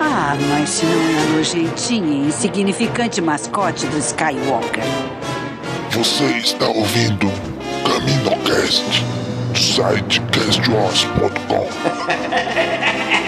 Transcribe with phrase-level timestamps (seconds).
[0.00, 4.84] Ah, mas se não é a nojentinha e insignificante mascote do Skywalker.
[5.90, 7.30] Você está ouvindo
[7.84, 9.04] CaminoCast
[9.52, 11.68] do site castwars.com.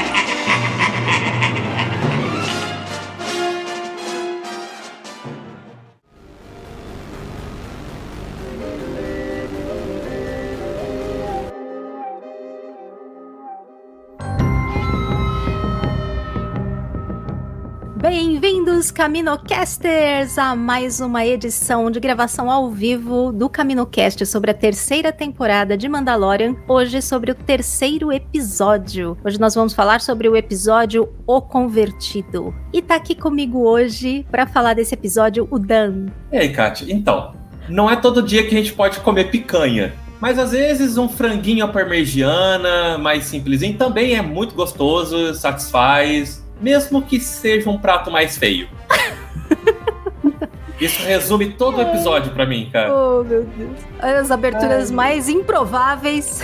[18.77, 25.11] Bem-vindos, Caminocasters, a mais uma edição de gravação ao vivo do CaminoCast sobre a terceira
[25.11, 26.55] temporada de Mandalorian.
[26.69, 29.17] Hoje sobre o terceiro episódio.
[29.25, 32.55] Hoje nós vamos falar sobre o episódio O Convertido.
[32.71, 36.09] E tá aqui comigo hoje para falar desse episódio o Dan.
[36.31, 36.93] E aí, Kátia?
[36.93, 37.35] Então,
[37.71, 39.95] não é todo dia que a gente pode comer picanha.
[40.21, 47.03] Mas às vezes um franguinho à parmegiana, mais simplesinho, também é muito gostoso, satisfaz mesmo
[47.03, 48.69] que seja um prato mais feio.
[50.81, 52.95] Isso resume todo o episódio para mim, cara.
[52.95, 53.79] Oh, meu Deus.
[53.99, 54.97] As aberturas Ai.
[54.97, 56.43] mais improváveis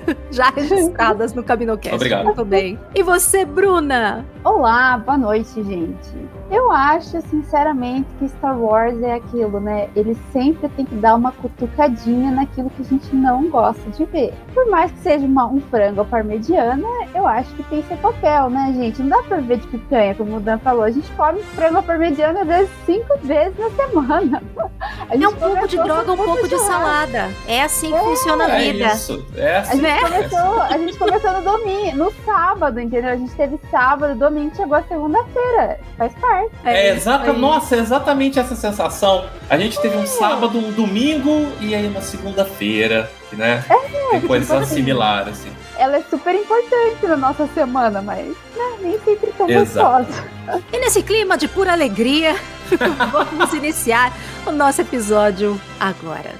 [0.30, 1.94] já registradas no CaminoCast.
[1.94, 2.24] Obrigado.
[2.24, 2.78] Muito bem.
[2.94, 4.24] E você, Bruna?
[4.44, 6.34] Olá, boa noite, gente.
[6.50, 9.88] Eu acho, sinceramente, que Star Wars é aquilo, né?
[9.96, 14.34] Ele sempre tem que dar uma cutucadinha naquilo que a gente não gosta de ver.
[14.52, 18.74] Por mais que seja uma, um frango parmegiana, eu acho que tem seu papel, né,
[18.76, 19.00] gente?
[19.02, 20.84] Não dá pra ver de picanha, como o Dan falou.
[20.84, 24.42] A gente come frango parmegiana às vezes cinco vezes na semana.
[25.10, 27.30] É um pouco de droga, um pouco de salada.
[27.46, 28.84] É assim que é, funciona a vida.
[28.84, 29.26] É isso.
[29.36, 29.76] É assim.
[29.84, 33.10] A gente, começou, a gente começou no domingo, no sábado, entendeu?
[33.10, 35.80] A gente teve sábado, domingo, chegou a segunda-feira.
[35.96, 36.50] Faz parte.
[36.64, 39.26] É, é exata, nossa, é exatamente essa sensação.
[39.48, 43.64] A gente teve um sábado, um domingo e aí uma segunda-feira, né?
[43.68, 45.52] É, Tem coisas similares, assim.
[45.76, 50.04] Ela é super importante na nossa semana, mas né, nem sempre tão Exato.
[50.04, 50.62] gostosa.
[50.72, 52.36] E nesse clima de pura alegria,
[53.10, 54.12] vamos iniciar
[54.46, 56.32] o nosso episódio agora.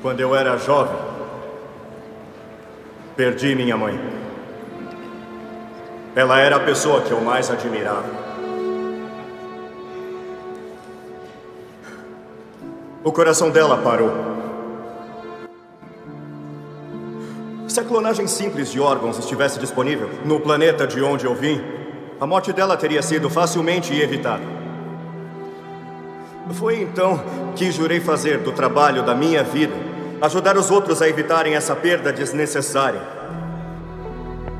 [0.00, 1.15] Quando eu era jovem,
[3.16, 3.98] perdi minha mãe.
[6.14, 8.04] Ela era a pessoa que eu mais admirava.
[13.02, 14.12] O coração dela parou.
[17.68, 21.62] Se a clonagem simples de órgãos estivesse disponível no planeta de onde eu vim,
[22.20, 24.42] a morte dela teria sido facilmente evitada.
[26.52, 27.22] Foi então
[27.54, 29.74] que jurei fazer do trabalho da minha vida
[30.20, 33.00] ajudar os outros a evitarem essa perda desnecessária.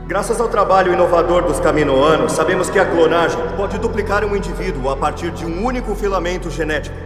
[0.06, 4.96] Graças ao trabalho inovador dos caminoanos, sabemos que a clonagem pode duplicar um indivíduo a
[4.96, 6.96] partir de um único filamento genético.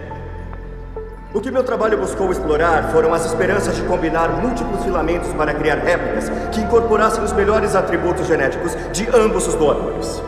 [1.33, 5.77] O que meu trabalho buscou explorar foram as esperanças de combinar múltiplos filamentos para criar
[5.77, 10.21] réplicas que incorporassem os melhores atributos genéticos de ambos os doadores.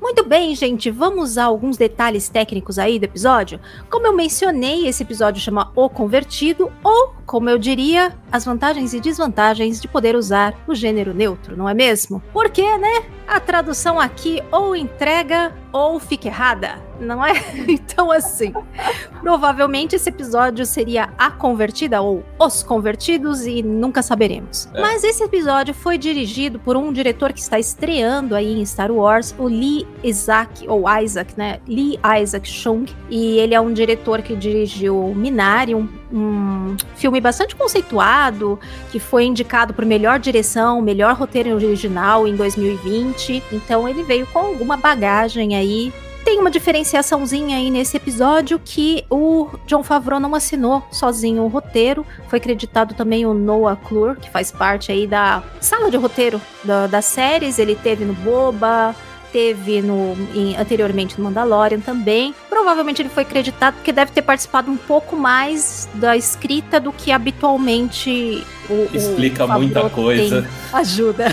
[0.00, 3.58] Muito bem, gente, vamos a alguns detalhes técnicos aí do episódio.
[3.90, 9.00] Como eu mencionei, esse episódio chama O Convertido, ou, como eu diria, as vantagens e
[9.00, 12.22] desvantagens de poder usar o gênero neutro, não é mesmo?
[12.32, 13.06] Porque, né?
[13.26, 17.32] A tradução aqui ou entrega ou fica errada, não é?
[17.68, 18.52] Então, assim,
[19.20, 24.68] provavelmente esse episódio seria A Convertida ou Os Convertidos e nunca saberemos.
[24.74, 24.80] É.
[24.80, 29.34] Mas esse episódio foi dirigido por um diretor que está estreando aí em Star Wars,
[29.38, 31.58] o Lee Isaac, ou Isaac, né?
[31.66, 32.86] Lee Isaac Chung.
[33.10, 38.58] E ele é um diretor que dirigiu Minari, um, um filme bastante conceituado,
[38.90, 43.42] que foi indicado por melhor direção, melhor roteiro original em 2020.
[43.52, 45.92] Então ele veio com alguma bagagem aí
[46.26, 52.04] tem uma diferenciaçãozinha aí nesse episódio que o John Favreau não assinou sozinho o roteiro.
[52.26, 56.88] Foi creditado também o Noah Clure, que faz parte aí da sala de roteiro da,
[56.88, 57.60] das séries.
[57.60, 58.92] Ele teve no Boba,
[59.32, 62.34] teve no, em, anteriormente no Mandalorian também.
[62.48, 67.12] Provavelmente ele foi creditado porque deve ter participado um pouco mais da escrita do que
[67.12, 68.88] habitualmente o.
[68.92, 70.44] Explica o muita coisa.
[70.72, 71.32] Ajuda.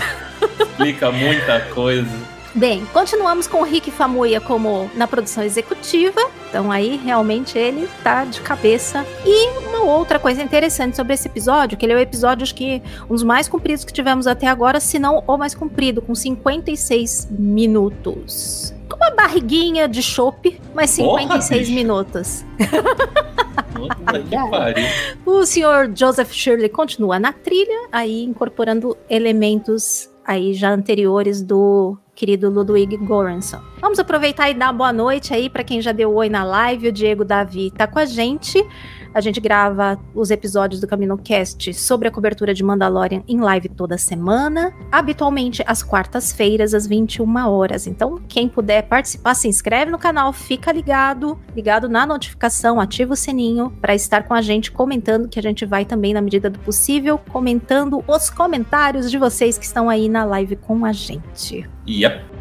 [0.60, 2.33] Explica muita coisa.
[2.54, 6.20] Bem, continuamos com o Rick Famuyiwa como na produção executiva.
[6.48, 9.04] Então aí realmente ele tá de cabeça.
[9.26, 12.80] E uma outra coisa interessante sobre esse episódio, que ele é o episódio acho que
[13.10, 17.26] um dos mais compridos que tivemos até agora, se não o mais comprido, com 56
[17.32, 18.72] minutos.
[18.88, 22.44] Com uma barriguinha de chope, mas 56 Porra, minutos.
[25.26, 32.48] O senhor Joseph Shirley continua na trilha, aí incorporando elementos aí já anteriores do querido
[32.48, 33.60] Ludwig Göransson.
[33.80, 36.88] Vamos aproveitar e dar boa noite aí para quem já deu oi na live.
[36.88, 38.64] O Diego Davi tá com a gente.
[39.14, 43.68] A gente grava os episódios do Camino Cast sobre a cobertura de Mandalorian em live
[43.68, 47.86] toda semana, habitualmente às quartas-feiras às 21 horas.
[47.86, 53.16] Então, quem puder participar, se inscreve no canal, fica ligado, ligado na notificação, ativa o
[53.16, 56.58] sininho para estar com a gente comentando que a gente vai também na medida do
[56.58, 61.64] possível comentando os comentários de vocês que estão aí na live com a gente.
[61.88, 62.33] Yep.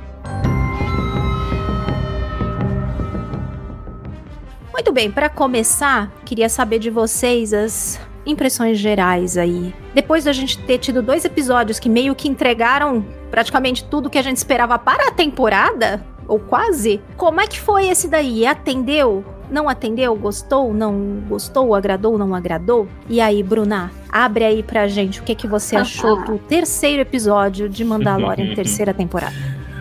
[4.74, 9.72] Muito bem, para começar, queria saber de vocês as impressões gerais aí.
[9.94, 14.22] Depois da gente ter tido dois episódios que meio que entregaram praticamente tudo que a
[14.24, 18.48] gente esperava para a temporada, ou quase, como é que foi esse daí?
[18.48, 19.24] Atendeu?
[19.48, 20.16] Não atendeu?
[20.16, 20.74] Gostou?
[20.74, 21.76] Não gostou?
[21.76, 22.18] Agradou?
[22.18, 22.88] Não agradou?
[23.08, 27.70] E aí, Bruna, abre aí pra gente o que, que você achou do terceiro episódio
[27.70, 29.36] de Mandalorian, terceira temporada.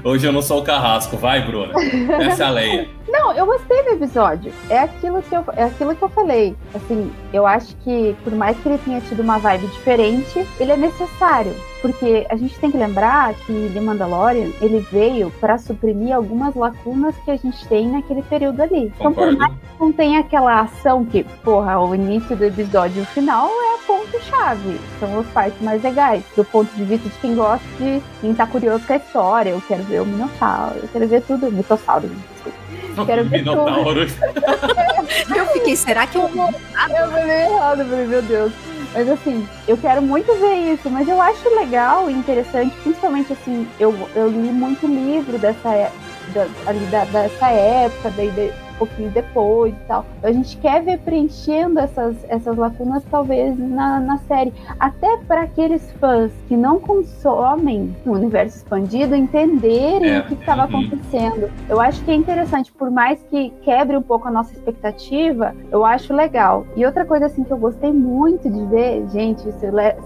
[0.05, 1.73] Hoje eu não sou o carrasco, vai, Bruna.
[2.21, 2.89] Essa é a Leia.
[3.13, 4.51] Não, eu gostei do episódio.
[4.71, 6.57] É aquilo que eu, é aquilo que eu falei.
[6.75, 10.77] Assim, eu acho que por mais que ele tenha tido uma vibe diferente, ele é
[10.79, 11.55] necessário.
[11.83, 17.15] Porque a gente tem que lembrar que The Mandalorian, ele veio para suprimir algumas lacunas
[17.23, 18.91] que a gente tem naquele período ali.
[18.99, 23.03] Então, por mais que não tenha aquela ação que, porra, o início do episódio e
[23.03, 24.81] o final é a ponto-chave.
[24.99, 26.25] São as partes mais legais.
[26.35, 29.51] Do ponto de vista de quem gosta de quem tá curioso com a história.
[29.51, 31.53] Eu quero ver o Minotauro, eu quero ver tudo.
[31.53, 32.62] Mitossauro, desculpa.
[33.07, 34.01] Quero ver Minotauro.
[35.37, 36.23] eu fiquei, será que eu.
[36.23, 38.53] Eu falei errado, eu falei, meu Deus.
[38.95, 43.67] Mas assim, eu quero muito ver isso, mas eu acho legal e interessante, principalmente assim,
[43.81, 45.91] eu, eu li muito livro dessa,
[46.35, 48.53] da, ali da, dessa época, daí,
[48.83, 50.05] pouquinho depois e tal.
[50.23, 54.53] A gente quer ver preenchendo essas, essas lacunas, talvez, na, na série.
[54.79, 60.63] Até para aqueles fãs que não consomem o universo expandido entenderem É, o que estava
[60.63, 60.81] uhum.
[60.81, 61.51] acontecendo.
[61.69, 65.85] Eu acho que é interessante, por mais que quebre um pouco a nossa expectativa, eu
[65.85, 66.67] acho legal.
[66.77, 69.59] E outra coisa assim que eu gostei muito de ver, gente, isso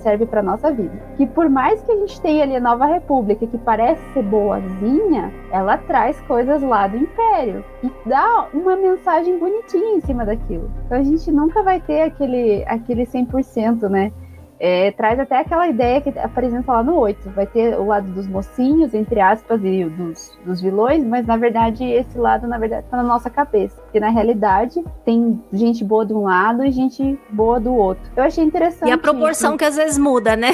[0.02, 3.46] serve para nossa vida, que por mais que a gente tenha ali a Nova República,
[3.46, 9.97] que parece ser boazinha, ela traz coisas lá do Império e dá uma mensagem bonitinha
[9.97, 10.71] em cima daquilo.
[10.85, 14.13] Então a gente nunca vai ter aquele, aquele 100%, né?
[14.59, 17.29] É, traz até aquela ideia que apresenta lá no 8.
[17.31, 21.37] Vai ter o lado dos mocinhos, entre aspas, e o dos, dos vilões, mas na
[21.37, 23.81] verdade esse lado, na verdade, tá na nossa cabeça.
[23.83, 28.03] Porque na realidade tem gente boa de um lado e gente boa do outro.
[28.17, 28.89] Eu achei interessante.
[28.89, 29.59] E a proporção isso.
[29.59, 30.53] que às vezes muda, né?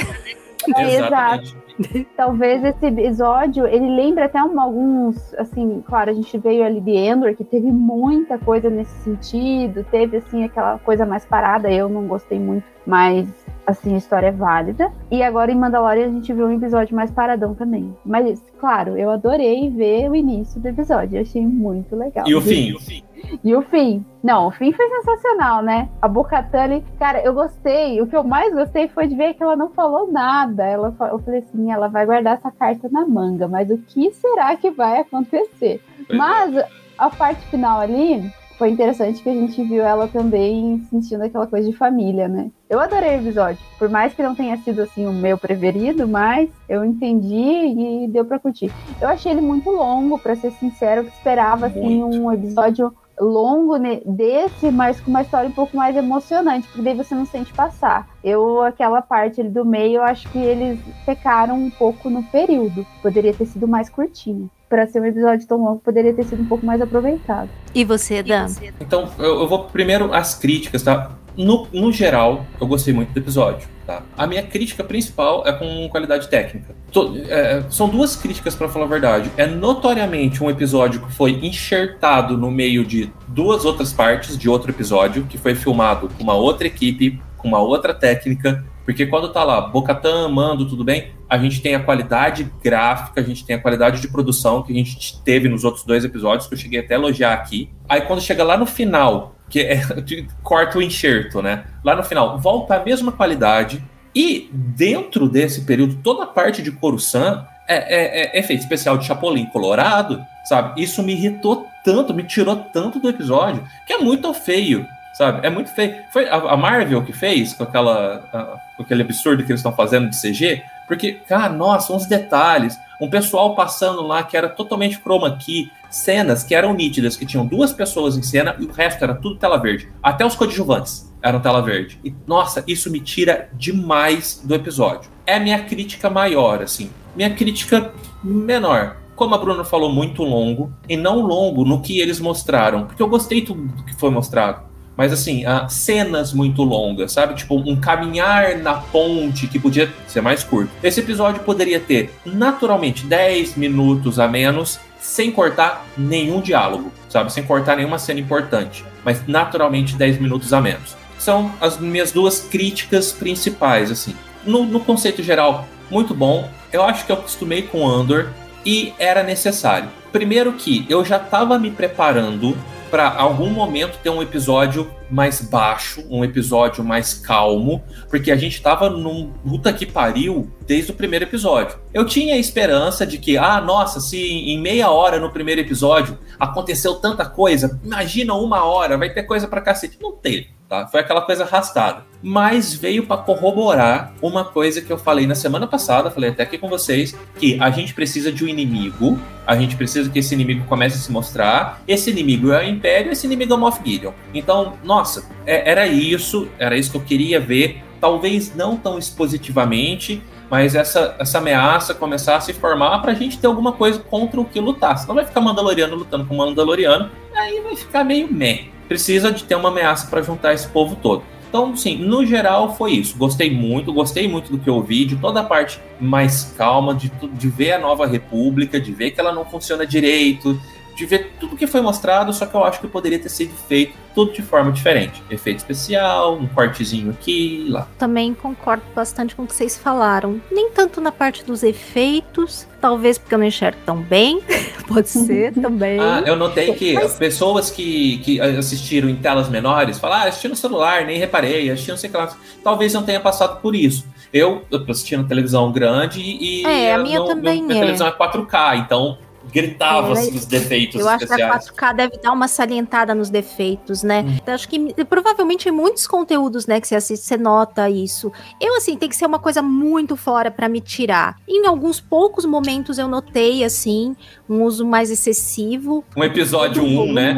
[0.76, 1.44] É, Exatamente.
[1.44, 1.61] exato.
[2.16, 6.92] Talvez esse episódio, ele lembre até um- alguns, assim, claro, a gente veio ali de
[6.92, 12.06] Endor, que teve muita coisa nesse sentido, teve, assim, aquela coisa mais parada, eu não
[12.06, 13.28] gostei muito, mas,
[13.66, 14.92] assim, a história é válida.
[15.10, 17.94] E agora em Mandalorian a gente viu um episódio mais paradão também.
[18.04, 22.24] Mas, claro, eu adorei ver o início do episódio, eu achei muito legal.
[22.26, 22.72] E o fim?
[22.72, 23.02] O fim.
[23.42, 24.04] E o fim?
[24.22, 25.88] Não, o fim foi sensacional, né?
[26.00, 28.00] A Bocatani, cara, eu gostei.
[28.00, 30.64] O que eu mais gostei foi de ver que ela não falou nada.
[30.64, 34.54] Ela, eu falei assim, ela vai guardar essa carta na manga, mas o que será
[34.56, 35.82] que vai acontecer?
[36.06, 36.64] Pois mas
[36.98, 38.30] a parte final ali
[38.62, 42.48] foi interessante que a gente viu ela também sentindo aquela coisa de família, né?
[42.70, 46.48] Eu adorei o episódio, por mais que não tenha sido assim o meu preferido, mas
[46.68, 48.70] eu entendi e deu pra curtir.
[49.00, 52.16] Eu achei ele muito longo, pra ser sincero, eu esperava assim Muito.
[52.18, 56.94] um episódio longo ne- desse, mas com uma história um pouco mais emocionante, porque daí
[56.96, 58.08] você não sente passar.
[58.22, 62.86] Eu, aquela parte ali do meio, eu acho que eles pecaram um pouco no período.
[63.02, 64.50] Poderia ter sido mais curtinho.
[64.68, 67.50] Pra ser um episódio tão longo, poderia ter sido um pouco mais aproveitado.
[67.74, 68.46] E você, Dan?
[68.80, 71.10] Então, eu, eu vou primeiro às críticas, tá?
[71.36, 74.02] No, no geral, eu gostei muito do episódio, tá?
[74.16, 76.74] A minha crítica principal é com qualidade técnica.
[76.90, 79.30] To- é, são duas críticas, pra falar a verdade.
[79.36, 84.70] É notoriamente um episódio que foi enxertado no meio de duas outras partes de outro
[84.70, 89.44] episódio, que foi filmado com uma outra equipe, com uma outra técnica, Porque quando tá
[89.44, 93.58] lá, Bocatan, Mando, tudo bem, a gente tem a qualidade gráfica, a gente tem a
[93.60, 96.94] qualidade de produção que a gente teve nos outros dois episódios, que eu cheguei até
[96.96, 97.70] a elogiar aqui.
[97.88, 99.82] Aí quando chega lá no final, que é
[100.42, 101.64] corta o enxerto, né?
[101.84, 103.84] Lá no final, volta a mesma qualidade.
[104.14, 109.04] E dentro desse período, toda a parte de Coruscant é, é, é efeito especial de
[109.04, 110.82] Chapolin Colorado, sabe?
[110.82, 115.46] Isso me irritou tanto, me tirou tanto do episódio, que é muito feio sabe?
[115.46, 115.94] É muito feio.
[116.10, 118.42] Foi a, Marvel que fez com aquela a,
[118.76, 123.08] com aquele absurdo que eles estão fazendo de CG, porque, cara, nossa, uns detalhes, um
[123.08, 127.72] pessoal passando lá que era totalmente chroma key, cenas que eram nítidas, que tinham duas
[127.72, 129.88] pessoas em cena e o resto era tudo tela verde.
[130.02, 132.00] Até os coadjuvantes eram tela verde.
[132.04, 135.10] E, nossa, isso me tira demais do episódio.
[135.24, 136.90] É minha crítica maior, assim.
[137.14, 137.92] Minha crítica
[138.24, 143.00] menor como a Bruna falou, muito longo, e não longo no que eles mostraram, porque
[143.00, 144.62] eu gostei do que foi mostrado.
[144.96, 147.34] Mas assim, cenas muito longas, sabe?
[147.34, 150.70] Tipo, um caminhar na ponte que podia ser mais curto.
[150.82, 157.32] Esse episódio poderia ter naturalmente 10 minutos a menos, sem cortar nenhum diálogo, sabe?
[157.32, 158.84] Sem cortar nenhuma cena importante.
[159.04, 160.96] Mas naturalmente 10 minutos a menos.
[161.18, 164.14] São as minhas duas críticas principais, assim.
[164.46, 166.48] No, no conceito geral, muito bom.
[166.72, 168.30] Eu acho que eu acostumei com Andor
[168.64, 169.90] e era necessário.
[170.12, 172.56] Primeiro que eu já estava me preparando
[172.92, 178.60] para algum momento ter um episódio mais baixo, um episódio mais calmo, porque a gente
[178.60, 181.78] tava num puta que pariu desde o primeiro episódio.
[181.94, 186.18] Eu tinha a esperança de que, ah, nossa, se em meia hora no primeiro episódio
[186.38, 189.96] aconteceu tanta coisa, imagina uma hora, vai ter coisa pra cacete.
[189.98, 190.86] Não teve tá?
[190.86, 192.06] Foi aquela coisa arrastada.
[192.22, 196.56] Mas veio para corroborar uma coisa que eu falei na semana passada, falei até aqui
[196.56, 200.64] com vocês, que a gente precisa de um inimigo, a gente precisa que esse inimigo
[200.66, 201.82] comece a se mostrar.
[201.86, 204.12] Esse inimigo é o Império, esse inimigo é o Moff Gideon.
[204.32, 207.82] Então, nossa, é, era isso, era isso que eu queria ver.
[208.00, 213.46] Talvez não tão expositivamente, mas essa, essa ameaça começar a se formar pra gente ter
[213.46, 214.96] alguma coisa contra o que lutar.
[214.96, 219.54] Senão vai ficar Mandaloriano lutando com Mandaloriano, aí vai ficar meio meh precisa de ter
[219.54, 221.22] uma ameaça para juntar esse povo todo.
[221.48, 223.16] Então, sim, no geral foi isso.
[223.16, 227.10] Gostei muito, gostei muito do que eu ouvi, de toda a parte mais calma, de,
[227.32, 230.60] de ver a nova república, de ver que ela não funciona direito,
[231.02, 233.94] de ver tudo que foi mostrado, só que eu acho que poderia ter sido feito
[234.14, 235.22] tudo de forma diferente.
[235.28, 237.88] Efeito especial, um cortezinho aqui e lá.
[237.98, 240.40] Também concordo bastante com o que vocês falaram.
[240.50, 244.40] Nem tanto na parte dos efeitos, talvez porque eu não enxergo tão bem,
[244.86, 245.98] pode ser também.
[245.98, 247.14] Ah, eu notei que Mas...
[247.16, 251.90] pessoas que, que assistiram em telas menores falaram, ah, assisti no celular, nem reparei, assisti
[251.90, 252.36] não sei o que lá.
[252.62, 254.06] Talvez não tenha passado por isso.
[254.32, 256.64] Eu, eu assisti na televisão grande e.
[256.64, 257.80] É, a minha no, também meu, é.
[257.80, 259.18] televisão é 4K, então
[259.52, 261.70] gritava é, os defeitos eu acho especiais.
[261.70, 264.22] que a 4K deve dar uma salientada nos defeitos, né?
[264.26, 264.36] Hum.
[264.42, 268.32] Então, acho que provavelmente em muitos conteúdos, né, que você assiste, você nota isso.
[268.60, 271.36] Eu, assim, tem que ser uma coisa muito fora para me tirar.
[271.46, 274.16] Em alguns poucos momentos eu notei, assim,
[274.48, 276.04] um uso mais excessivo.
[276.16, 277.34] Um episódio 1, um, né?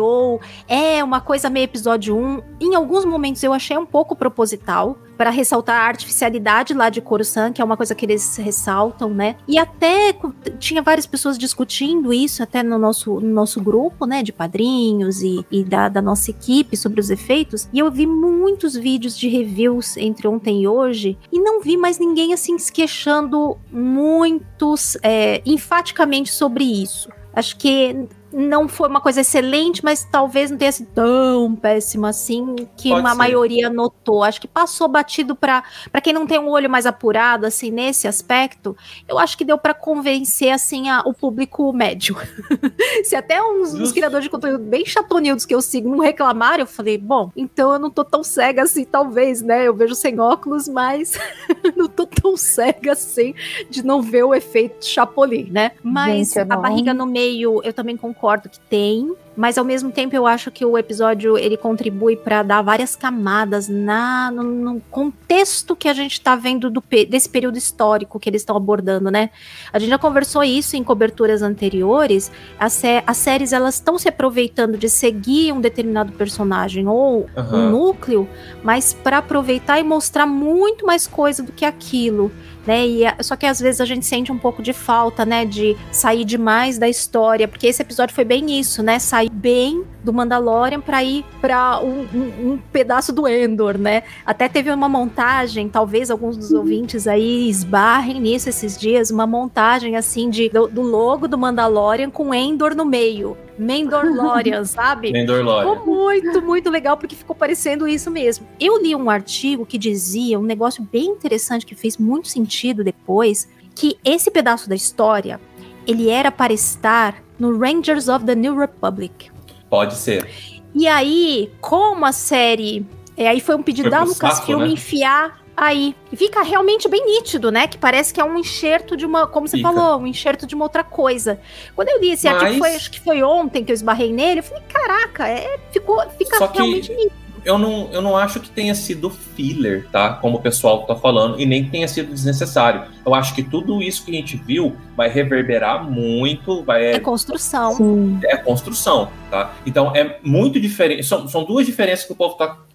[0.00, 2.42] Ou é uma coisa meio episódio 1.
[2.60, 7.52] Em alguns momentos eu achei um pouco proposital para ressaltar a artificialidade lá de Coruscant,
[7.52, 9.36] que é uma coisa que eles ressaltam, né?
[9.46, 10.14] E até
[10.58, 15.44] tinha várias pessoas discutindo isso até no nosso, no nosso grupo, né, de padrinhos e,
[15.50, 17.68] e da, da nossa equipe sobre os efeitos.
[17.72, 21.98] E eu vi muitos vídeos de reviews entre ontem e hoje e não vi mais
[21.98, 27.08] ninguém assim se queixando muitos é, enfaticamente sobre isso.
[27.32, 32.56] Acho que não foi uma coisa excelente, mas talvez não tenha sido tão péssima assim
[32.76, 33.16] que Pode uma ser.
[33.16, 34.24] maioria notou.
[34.24, 35.62] Acho que passou batido para
[36.02, 38.76] quem não tem um olho mais apurado assim nesse aspecto.
[39.06, 42.16] Eu acho que deu para convencer assim a, o público médio.
[43.04, 46.66] Se até uns, uns, criadores de conteúdo bem chatonildos que eu sigo não reclamaram, eu
[46.66, 49.68] falei, bom, então eu não tô tão cega assim, talvez, né?
[49.68, 51.16] Eu vejo sem óculos, mas
[51.76, 53.32] não tô tão cega assim
[53.70, 55.70] de não ver o efeito Chapolin, né?
[55.84, 59.92] Mas Gente, a barriga no meio, eu também concordo concordo que tem, mas ao mesmo
[59.92, 64.80] tempo eu acho que o episódio ele contribui para dar várias camadas na no, no,
[64.90, 69.28] contexto que a gente está vendo do, desse período histórico que eles estão abordando, né?
[69.70, 72.32] A gente já conversou isso em coberturas anteriores.
[72.58, 77.58] As, as séries elas estão se aproveitando de seguir um determinado personagem ou uhum.
[77.58, 78.26] um núcleo,
[78.62, 82.32] mas para aproveitar e mostrar muito mais coisa do que aquilo
[82.66, 82.86] né?
[82.86, 86.24] E só que às vezes a gente sente um pouco de falta, né, de sair
[86.24, 88.98] demais da história, porque esse episódio foi bem isso, né?
[88.98, 94.02] Sair sair bem do Mandalorian para ir para um, um, um, pedaço do Endor, né?
[94.26, 96.58] Até teve uma montagem, talvez alguns dos uhum.
[96.58, 102.10] ouvintes aí esbarrem nisso esses dias, uma montagem assim de do, do logo do Mandalorian
[102.10, 103.36] com Endor no meio.
[103.58, 105.12] Mandalorian, sabe?
[105.12, 105.76] Mandalorian.
[105.76, 108.46] Ficou muito, muito legal porque ficou parecendo isso mesmo.
[108.58, 113.48] Eu li um artigo que dizia um negócio bem interessante que fez muito sentido depois,
[113.74, 115.40] que esse pedaço da história
[115.86, 119.30] ele era para estar no Rangers of the New Republic.
[119.68, 120.28] Pode ser.
[120.74, 122.86] E aí, como a série.
[123.16, 124.68] É, aí foi um pedido foi da Lucasfilm né?
[124.68, 125.94] enfiar aí.
[126.14, 127.66] fica realmente bem nítido, né?
[127.66, 129.26] Que parece que é um enxerto de uma.
[129.26, 129.72] Como você fica.
[129.72, 131.40] falou, um enxerto de uma outra coisa.
[131.74, 132.42] Quando eu li esse Mas...
[132.42, 136.00] artigo, foi, acho que foi ontem que eu esbarrei nele, eu falei, caraca, é, ficou,
[136.10, 136.94] fica Só realmente que...
[136.94, 140.14] nítido eu não, eu não acho que tenha sido filler, tá?
[140.14, 142.84] Como o pessoal tá falando, e nem que tenha sido desnecessário.
[143.04, 146.94] Eu acho que tudo isso que a gente viu vai reverberar muito, vai...
[146.94, 147.74] É construção.
[147.74, 148.18] Sim.
[148.24, 149.52] É construção, tá?
[149.66, 151.02] Então é muito diferente.
[151.02, 152.73] São, são duas diferenças que o povo tá é,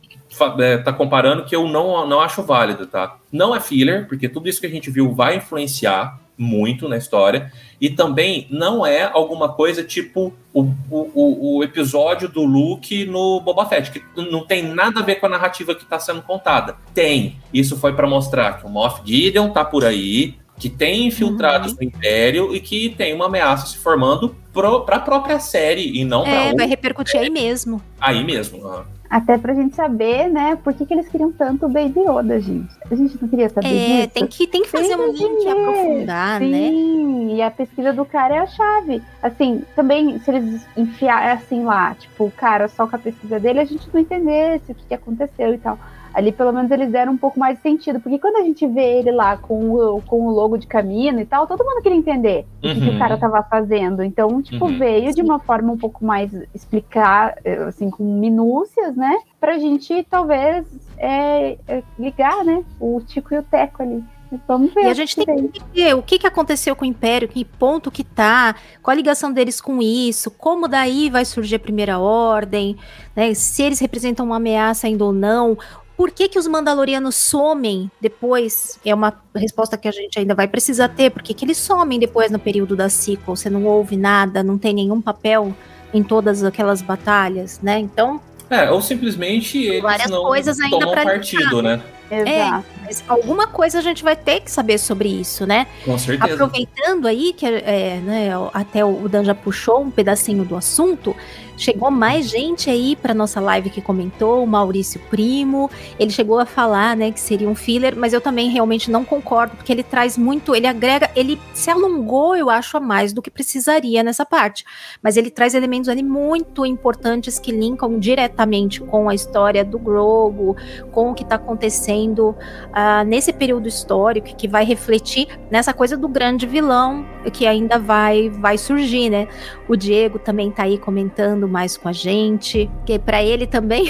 [0.83, 3.17] tá comparando que eu não, não acho válido, tá?
[3.31, 7.51] Não é filler, porque tudo isso que a gente viu vai influenciar muito na história.
[7.81, 13.65] E também não é alguma coisa tipo o, o, o episódio do Luke no Boba
[13.65, 16.77] Fett, que não tem nada a ver com a narrativa que está sendo contada.
[16.93, 17.37] Tem.
[17.53, 21.77] Isso foi para mostrar que o Moff Gideon tá por aí, que tem infiltrados uhum.
[21.81, 26.25] no Império e que tem uma ameaça se formando para a própria série e não
[26.25, 26.57] é, para.
[26.57, 27.81] vai repercutir aí mesmo.
[27.99, 28.65] Aí mesmo.
[28.65, 28.98] Uhum.
[29.09, 32.69] Até pra gente saber, né, por que, que eles queriam tanto o Baby Yoda, gente.
[32.91, 34.13] A gente não queria saber é, disso.
[34.13, 36.69] Tem que, tem que fazer tem um link e aprofundar, Sim, né?
[36.69, 39.01] Sim, e a pesquisa do cara é a chave.
[39.23, 43.61] Assim, também, se eles enfiarem assim lá, tipo, o cara só com a pesquisa dele,
[43.61, 45.79] a gente não entendesse o que, que aconteceu e tal
[46.13, 47.99] ali pelo menos eles deram um pouco mais de sentido.
[47.99, 51.25] Porque quando a gente vê ele lá com o, com o logo de caminho e
[51.25, 52.71] tal, todo mundo queria entender uhum.
[52.71, 52.99] o que, que, o uhum.
[52.99, 54.03] cara tava fazendo.
[54.03, 54.77] Então, tipo, uhum.
[54.77, 57.35] veio de uma forma um pouco mais explicar,
[57.67, 59.19] assim, com minúcias, né?
[59.39, 60.65] Pra gente talvez
[60.97, 62.63] é, é, ligar, né?
[62.79, 64.03] O Tico e o Teco ali.
[64.47, 64.83] Vamos ver.
[64.83, 67.89] E a gente tem que entender o que, que aconteceu com o Império, que ponto
[67.89, 72.77] que tá, qual a ligação deles com isso, como daí vai surgir a Primeira Ordem,
[73.15, 73.33] né?
[73.33, 75.57] Se eles representam uma ameaça ainda ou não,
[75.99, 78.79] por que, que os Mandalorianos somem depois?
[78.85, 81.09] É uma resposta que a gente ainda vai precisar ter.
[81.09, 83.35] Por que, que eles somem depois no período da sequel?
[83.35, 85.53] Você não ouve nada, não tem nenhum papel
[85.93, 87.79] em todas aquelas batalhas, né?
[87.79, 88.21] Então.
[88.49, 91.81] É, ou simplesmente eles várias não coisas ainda tomam partido, né?
[92.11, 95.67] É, mas alguma coisa a gente vai ter que saber sobre isso, né?
[95.85, 96.33] Com certeza.
[96.33, 101.15] Aproveitando aí que é, né, até o Dan já puxou um pedacinho do assunto,
[101.59, 105.69] Chegou mais gente aí para nossa live que comentou, o Maurício Primo.
[105.99, 109.57] Ele chegou a falar, né, que seria um filler, mas eu também realmente não concordo,
[109.57, 113.29] porque ele traz muito, ele agrega, ele se alongou, eu acho, a mais do que
[113.29, 114.63] precisaria nessa parte.
[115.03, 120.55] Mas ele traz elementos ali muito importantes que linkam diretamente com a história do Grogu,
[120.93, 126.07] com o que está acontecendo uh, nesse período histórico, que vai refletir nessa coisa do
[126.07, 129.27] grande vilão que ainda vai, vai surgir, né?
[129.67, 133.85] O Diego também está aí comentando mais com a gente, que para ele também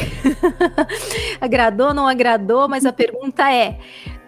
[1.39, 3.77] agradou, não agradou, mas a pergunta é: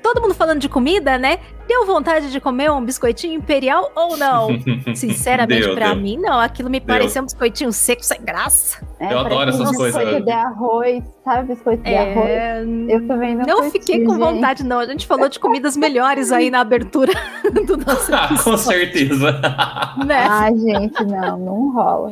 [0.01, 1.39] todo mundo falando de comida, né?
[1.67, 4.49] Deu vontade de comer um biscoitinho imperial ou não?
[4.93, 6.39] Sinceramente, para mim, não.
[6.39, 6.87] Aquilo me deu.
[6.87, 8.85] pareceu um biscoitinho seco sem graça.
[8.99, 9.95] É, eu adoro essas coisas.
[9.95, 11.53] Biscoito de arroz, sabe?
[11.53, 12.11] Biscoito de é...
[12.11, 12.89] arroz.
[12.89, 14.79] Eu também não Não fiquei com vontade, não.
[14.79, 17.13] A gente falou de comidas melhores aí na abertura
[17.65, 19.31] do nosso ah, Com certeza.
[20.05, 20.25] Né?
[20.27, 22.09] Ah, gente, não, não rola.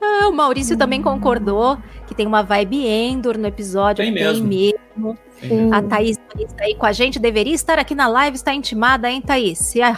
[0.00, 0.78] Ah, o Maurício hum.
[0.78, 4.04] também concordou que tem uma vibe Endor no episódio.
[4.04, 4.48] Tem mesmo.
[4.48, 5.18] Tem mesmo.
[5.40, 5.72] Sim.
[5.72, 9.22] A Thaís está aí com a gente, deveria estar aqui na live, está intimada, hein,
[9.22, 9.58] Thaís?
[9.58, 9.96] Se, a,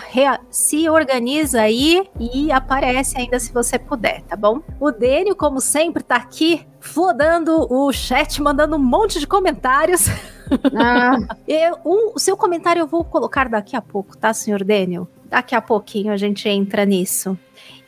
[0.50, 4.60] se organiza aí e aparece ainda se você puder, tá bom?
[4.78, 10.06] O Dênio, como sempre, está aqui flodando o chat, mandando um monte de comentários.
[10.76, 11.18] Ah.
[11.46, 15.08] eu, um, o seu comentário eu vou colocar daqui a pouco, tá, senhor Daniel?
[15.28, 17.38] Daqui a pouquinho a gente entra nisso.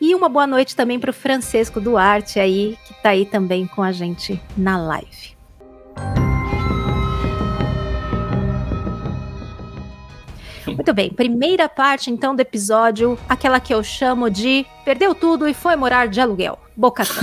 [0.01, 3.83] E uma boa noite também para o Francesco Duarte aí, que está aí também com
[3.83, 5.35] a gente na live.
[10.75, 15.53] Muito bem, primeira parte então do episódio, aquela que eu chamo de Perdeu tudo e
[15.53, 16.59] foi morar de aluguel.
[16.75, 17.03] Boca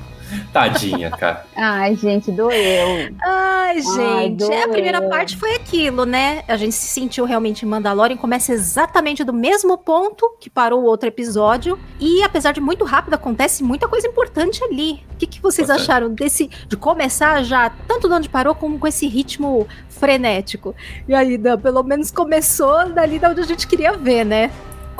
[0.52, 1.44] Tadinha, cara.
[1.56, 3.14] Ai, gente, doeu.
[3.22, 4.44] Ai, gente.
[4.44, 6.42] Ai, a primeira parte foi aquilo, né?
[6.48, 8.16] A gente se sentiu realmente em Mandalorian.
[8.16, 11.78] Começa exatamente do mesmo ponto que parou o outro episódio.
[12.00, 15.04] E apesar de muito rápido, acontece muita coisa importante ali.
[15.12, 15.90] O que, que vocês Bastante.
[15.90, 20.74] acharam desse de começar já, tanto de onde parou, como com esse ritmo frenético?
[21.06, 24.50] E aí, Dan, pelo menos começou dali da onde a gente queria ver, né?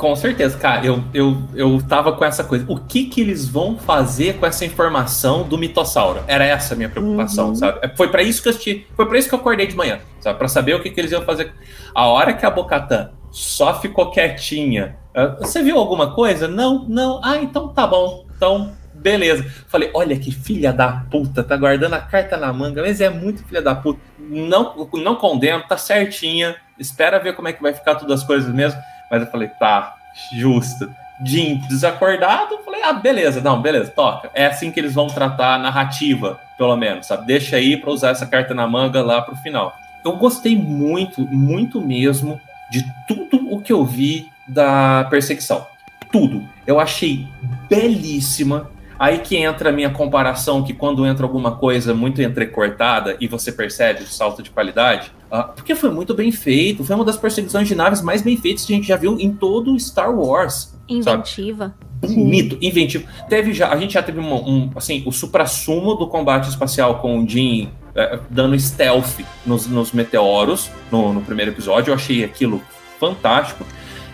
[0.01, 2.65] Com certeza, cara, eu, eu, eu tava com essa coisa.
[2.67, 6.23] O que que eles vão fazer com essa informação do mitossauro?
[6.25, 7.55] Era essa a minha preocupação, uhum.
[7.55, 7.95] sabe?
[7.95, 10.39] Foi para isso que eu assisti, foi para isso que eu acordei de manhã, sabe?
[10.39, 11.53] Para saber o que que eles iam fazer.
[11.93, 14.97] A hora que a Bocatan só ficou quietinha.
[15.13, 16.47] Ah, você viu alguma coisa?
[16.47, 17.21] Não, não.
[17.23, 18.25] Ah, então tá bom.
[18.35, 19.45] Então beleza.
[19.67, 23.45] Falei, olha que filha da puta, tá guardando a carta na manga, mas é muito
[23.45, 23.99] filha da puta.
[24.17, 26.55] Não, não condeno, tá certinha.
[26.79, 28.81] Espera ver como é que vai ficar todas as coisas mesmo.
[29.11, 29.95] Mas eu falei, tá,
[30.31, 30.89] justo.
[31.23, 34.31] Jim desacordado, falei, ah, beleza, não, beleza, toca.
[34.33, 37.27] É assim que eles vão tratar a narrativa, pelo menos, sabe?
[37.27, 39.75] Deixa aí para usar essa carta na manga lá pro final.
[40.03, 45.67] Eu gostei muito, muito mesmo de tudo o que eu vi da perseguição.
[46.11, 46.47] Tudo.
[46.65, 47.27] Eu achei
[47.69, 48.71] belíssima
[49.01, 53.51] Aí que entra a minha comparação, que quando entra alguma coisa muito entrecortada e você
[53.51, 57.67] percebe o salto de qualidade, uh, porque foi muito bem feito, foi uma das perseguições
[57.67, 60.79] de naves mais bem feitas que a gente já viu em todo Star Wars.
[60.87, 61.73] Inventiva.
[61.99, 62.13] Sabe?
[62.13, 63.07] Bonito, inventivo.
[63.27, 67.23] Teve já, a gente já teve um, um assim, o supra-sumo do combate espacial com
[67.23, 71.89] o Jim é, dando stealth nos, nos meteoros no, no primeiro episódio.
[71.89, 72.61] Eu achei aquilo
[72.99, 73.65] fantástico.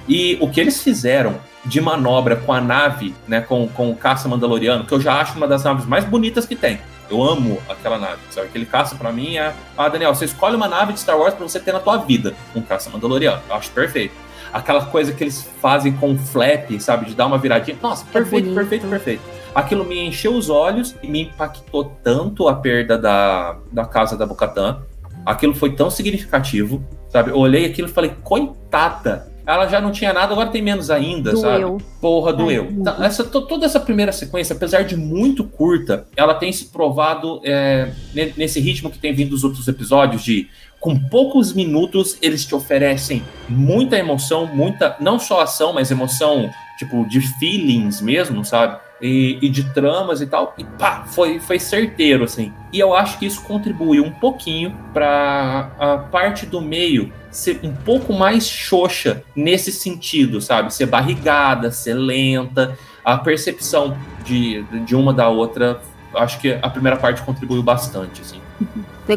[0.08, 1.36] E o que eles fizeram
[1.68, 5.38] de manobra com a nave, né, com, com o caça mandaloriano, que eu já acho
[5.38, 6.80] uma das naves mais bonitas que tem.
[7.10, 8.48] Eu amo aquela nave, sabe?
[8.48, 11.48] Aquele caça para mim é, ah, Daniel, você escolhe uma nave de Star Wars para
[11.48, 13.42] você ter na tua vida, um caça mandaloriano.
[13.48, 14.14] Eu acho perfeito.
[14.52, 17.78] Aquela coisa que eles fazem com o flap, sabe, de dar uma viradinha.
[17.82, 19.22] Nossa, perfeito, é perfeito, perfeito.
[19.54, 24.26] Aquilo me encheu os olhos e me impactou tanto a perda da, da casa da
[24.26, 24.80] Bocatã.
[25.26, 27.32] Aquilo foi tão significativo, sabe?
[27.32, 31.32] Eu olhei aquilo e falei, coitada ela já não tinha nada, agora tem menos ainda,
[31.32, 31.42] doeu.
[31.42, 31.84] sabe?
[32.02, 32.66] Porra, doeu.
[32.66, 37.40] É, então, essa, toda essa primeira sequência, apesar de muito curta, ela tem se provado
[37.46, 37.90] é,
[38.36, 40.50] nesse ritmo que tem vindo dos outros episódios de
[40.82, 47.08] com poucos minutos eles te oferecem muita emoção, muita não só ação, mas emoção tipo
[47.08, 48.80] de feelings mesmo, sabe?
[49.00, 52.52] E, e, de tramas e tal, e pá, foi, foi certeiro, assim.
[52.74, 57.74] E eu acho que isso contribuiu um pouquinho para a parte do meio ser um
[57.74, 60.74] pouco mais xoxa nesse sentido, sabe?
[60.74, 62.78] Ser barrigada, ser lenta.
[63.06, 65.80] A percepção de, de uma da outra,
[66.16, 68.42] acho que a primeira parte contribuiu bastante, assim.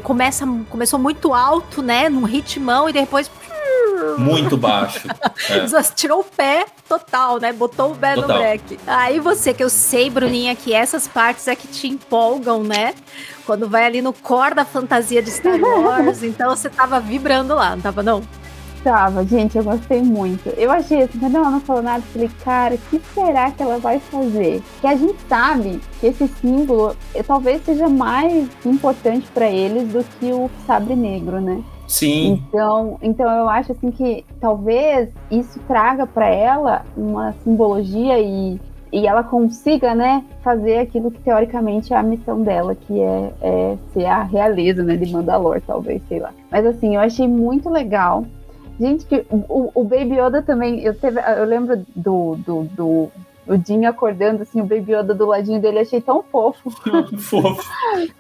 [0.03, 2.09] Começa, começou muito alto, né?
[2.09, 3.29] Num ritmão e depois
[4.19, 5.09] muito baixo.
[5.49, 5.83] É.
[5.95, 7.53] Tirou o pé total, né?
[7.53, 8.29] Botou o pé total.
[8.29, 8.79] no break.
[8.87, 12.95] Aí você, que eu sei, Bruninha, que essas partes é que te empolgam, né?
[13.47, 17.75] Quando vai ali no core da fantasia de Star Wars, então você tava vibrando lá,
[17.75, 18.23] não tava não?
[18.83, 20.49] Tava, gente, eu gostei muito.
[20.51, 23.63] Eu achei assim, quando ela não falou nada, eu falei, cara, o que será que
[23.63, 24.63] ela vai fazer?
[24.81, 30.05] Que a gente sabe que esse símbolo eh, talvez seja mais importante para eles do
[30.19, 31.63] que o sabre negro, né?
[31.91, 32.41] Sim.
[32.49, 38.61] Então, então eu acho assim que talvez isso traga para ela uma simbologia e,
[38.93, 43.77] e ela consiga, né, fazer aquilo que teoricamente é a missão dela, que é, é
[43.93, 46.31] ser a realeza, né, de Mandalor, talvez, sei lá.
[46.49, 48.25] Mas assim, eu achei muito legal.
[48.79, 53.09] Gente, que o, o Baby Yoda também, eu, teve, eu lembro do, do, do
[53.51, 56.71] o Jim acordando, assim, o Baby Yoda do ladinho dele, achei tão fofo.
[57.19, 57.69] fofo.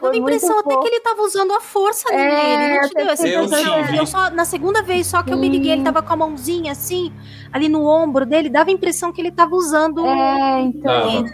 [0.02, 2.16] Deu a impressão até que ele tava usando a força é,
[2.58, 2.80] nele.
[2.80, 3.94] Não te deu essa impressão?
[3.94, 5.36] Eu só, na segunda vez só que Sim.
[5.36, 7.12] eu me liguei, ele tava com a mãozinha assim,
[7.52, 10.04] ali no ombro dele, dava a impressão que ele tava usando.
[10.04, 11.24] É, então.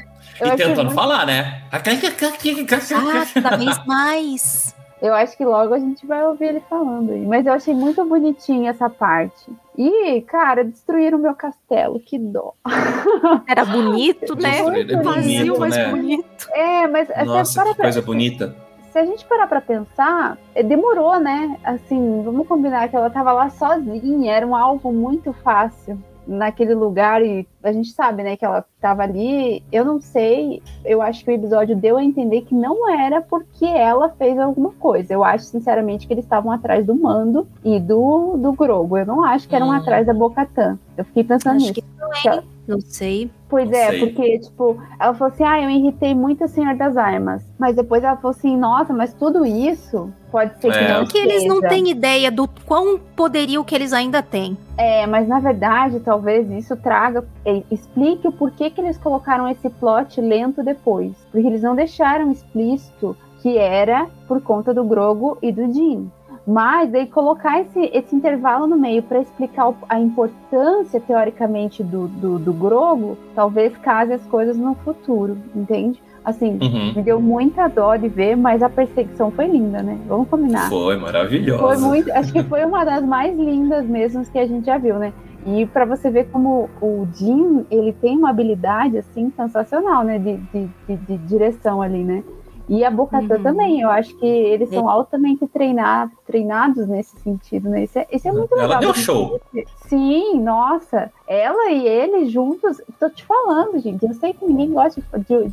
[0.45, 0.95] E tentando muito...
[0.95, 1.63] falar, né?
[1.73, 4.75] Ah, cada vez mais.
[5.01, 7.27] Eu acho que logo a gente vai ouvir ele falando aí.
[7.27, 9.51] Mas eu achei muito bonitinha essa parte.
[9.77, 12.55] E, cara, destruíram o meu castelo, que dó.
[13.47, 14.61] Era bonito, né?
[14.61, 15.91] É Vazio, mas né?
[15.91, 16.49] bonito.
[16.51, 18.07] É, mas Nossa, que coisa pra...
[18.07, 18.57] bonita.
[18.91, 21.59] Se a gente parar pra pensar, é, demorou, né?
[21.63, 27.23] Assim, vamos combinar que ela tava lá sozinha, era um alvo muito fácil naquele lugar
[27.25, 29.63] e a gente sabe, né, que ela estava ali.
[29.71, 33.65] Eu não sei, eu acho que o episódio deu a entender que não era porque
[33.65, 35.13] ela fez alguma coisa.
[35.13, 38.99] Eu acho, sinceramente, que eles estavam atrás do Mando e do, do Grogo.
[38.99, 39.73] Eu não acho que eram hum.
[39.73, 40.79] atrás da Bocatã.
[40.97, 41.75] Eu fiquei pensando acho nisso.
[41.75, 42.56] Que não, é.
[42.67, 43.31] Não sei.
[43.49, 44.01] Pois não é, sei.
[44.01, 47.43] porque, tipo, ela falou assim: ah, eu irritei muito o Senhor das Armas.
[47.59, 50.89] Mas depois ela falou assim: nossa, mas tudo isso pode ser que é.
[50.93, 51.05] não.
[51.05, 54.57] Porque eles não têm ideia do quão poderio que eles ainda têm.
[54.77, 57.25] É, mas na verdade, talvez isso traga,
[57.71, 61.13] explique o porquê que eles colocaram esse plot lento depois.
[61.31, 66.11] Porque eles não deixaram explícito que era por conta do Grogo e do Jin.
[66.47, 72.39] Mas aí colocar esse, esse intervalo no meio para explicar a importância, teoricamente, do, do,
[72.39, 76.01] do Grogo, talvez case as coisas no futuro, entende?
[76.25, 76.93] Assim, uhum.
[76.95, 79.99] me deu muita dó de ver, mas a perseguição foi linda, né?
[80.07, 80.69] Vamos combinar.
[80.69, 81.63] Foi maravilhosa.
[81.63, 84.99] Foi muito, acho que foi uma das mais lindas mesmo que a gente já viu,
[84.99, 85.13] né?
[85.47, 90.19] E para você ver como o Jim, ele tem uma habilidade, assim, sensacional, né?
[90.19, 92.25] De, de, de, de direção ali, né?
[92.69, 93.43] E a Bocatã uhum.
[93.43, 97.85] também, eu acho que eles são altamente treinados, treinados nesse sentido, né?
[97.85, 98.81] Isso é, isso é muito Ela legal.
[98.81, 99.41] deu show.
[99.89, 101.13] Sim, nossa.
[101.29, 104.05] Ela e ele juntos, tô te falando, gente.
[104.05, 105.01] Eu sei que ninguém gosta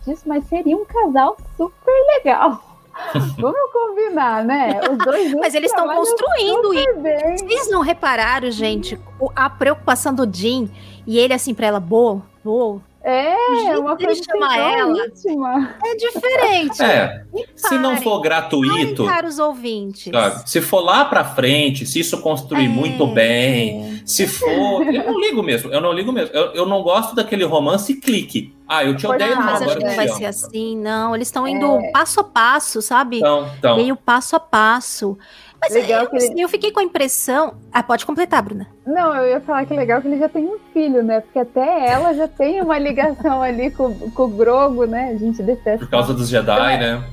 [0.04, 2.60] disso, mas seria um casal super legal.
[3.38, 4.80] Vamos combinar, né?
[4.92, 7.46] Os dois Mas eles estão construindo isso.
[7.46, 9.00] Vocês não repararam, gente,
[9.36, 10.70] a preocupação do Jim
[11.06, 12.82] e ele assim pra ela, boa, boa.
[13.06, 15.06] É, uma coisa chama ela.
[15.08, 15.76] Íntima.
[15.84, 16.82] É diferente.
[16.82, 17.24] É.
[17.54, 19.06] Se não for gratuito.
[19.06, 20.10] Caros ouvintes.
[20.10, 24.84] Sabe, se for lá pra frente, se isso construir É, muito bem, se for.
[24.88, 26.34] Eu não ligo mesmo, eu não ligo mesmo.
[26.34, 28.56] Eu, eu não gosto daquele romance clique.
[28.66, 30.78] Ah, eu te odeio, Ah, não, mas acho agora que eu não vai ser assim,
[30.78, 31.14] não.
[31.14, 33.18] Eles estão indo passo a passo, sabe?
[33.18, 33.76] Então, então.
[33.76, 35.18] Meio passo a passo.
[35.64, 37.56] Mas Legal eu, que ele- eu fiquei com a impressão.
[37.72, 38.68] Ah, pode completar, Bruna.
[38.86, 41.22] Não, eu ia falar que legal que ele já tem um filho, né?
[41.22, 45.12] Porque até ela já tem uma ligação ali com, com o Grogo, né?
[45.14, 45.86] A gente detesta.
[45.86, 47.04] Por causa dos Jedi, né?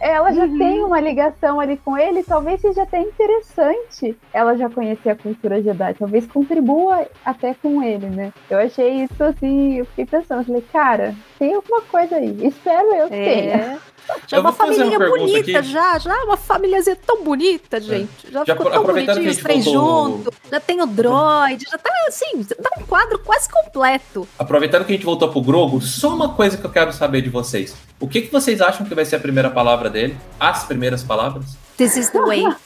[0.00, 5.10] Ela já tem uma ligação ali com ele, talvez seja até interessante ela já conhecer
[5.10, 8.32] a cultura Jedi, talvez contribua até com ele, né?
[8.48, 13.08] Eu achei isso assim, eu fiquei pensando, falei, cara, tem alguma coisa aí, espero eu
[13.08, 13.78] que tenha.
[14.26, 15.68] Já Eu uma família bonita, aqui.
[15.70, 18.30] já, já uma famíliazinha tão bonita, gente.
[18.30, 20.34] Já, Já ficou tão bonitinho os três juntos.
[20.50, 24.26] Já tem o droid, já tá assim, tá um quadro quase completo.
[24.38, 27.28] Aproveitando que a gente voltou pro Grogo, só uma coisa que eu quero saber de
[27.30, 27.76] vocês.
[28.00, 30.16] O que, que vocês acham que vai ser a primeira palavra dele?
[30.38, 31.56] As primeiras palavras?
[31.76, 32.44] This is the way.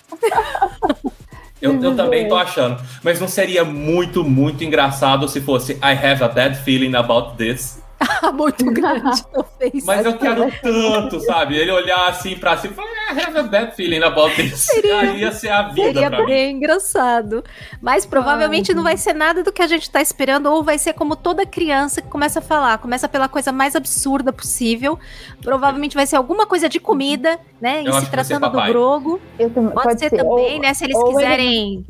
[1.60, 2.82] Eu, eu também tô achando.
[3.04, 7.80] Mas não seria muito, muito engraçado se fosse I have a bad feeling about this.
[8.32, 9.84] Muito grande, talvez.
[9.84, 11.56] Mas eu quero tanto, sabe?
[11.56, 14.60] Ele olhar assim pra cima e falar, I have a bad feeling about this.
[14.60, 16.26] Seria- Aí ia ser a vida Seria pra mim.
[16.26, 17.44] bem engraçado.
[17.80, 20.92] Mas provavelmente não vai ser nada do que a gente tá esperando, ou vai ser
[20.94, 22.78] como toda criança que começa a falar.
[22.78, 24.98] Começa pela coisa mais absurda possível.
[25.42, 27.82] Provavelmente vai ser alguma coisa de comida, né?
[27.84, 28.62] Eu E se ser tratando do.
[28.62, 29.20] Grogo.
[29.38, 30.72] Eu também- Pode, ser, também, né?
[30.74, 31.86] Se eles ou ele- quiserem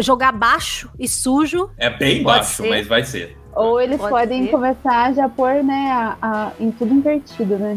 [0.00, 1.70] jogar baixo e sujo.
[1.76, 2.68] É bem Pode baixo, ser.
[2.68, 3.36] mas vai ser.
[3.54, 4.50] Ou eles Pode podem ser.
[4.50, 7.76] começar já a pôr, né, a, a- em tudo invertido, né?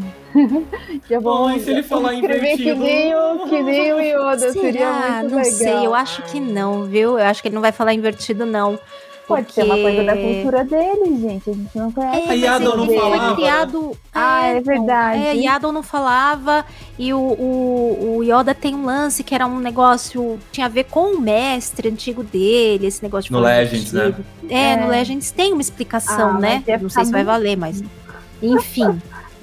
[1.10, 2.82] já vão Ai, se ele falar escrever que invertido.
[2.82, 4.94] nem o, que nem o Yoda, seria Será?
[5.22, 5.52] muito Não legal.
[5.52, 7.20] sei, eu acho que não, viu?
[7.20, 8.80] Eu acho que ele não vai falar invertido, não.
[9.28, 11.50] Pode ser uma coisa da cultura dele, gente.
[11.50, 12.18] A gente não conhece.
[12.28, 13.98] É, A ele não foi falava, criado.
[14.14, 15.26] Ah, é então, verdade.
[15.26, 16.64] É, Yaddle não falava
[16.98, 20.84] e o, o, o Yoda tem um lance que era um negócio tinha a ver
[20.86, 24.02] com o mestre antigo dele, esse negócio de No Legends, né?
[24.10, 24.26] invertido.
[24.50, 24.88] É, no É.
[24.88, 26.64] Legends tem uma explicação, Ah, né?
[26.80, 27.84] Não sei se vai valer, mas
[28.44, 29.02] enfim.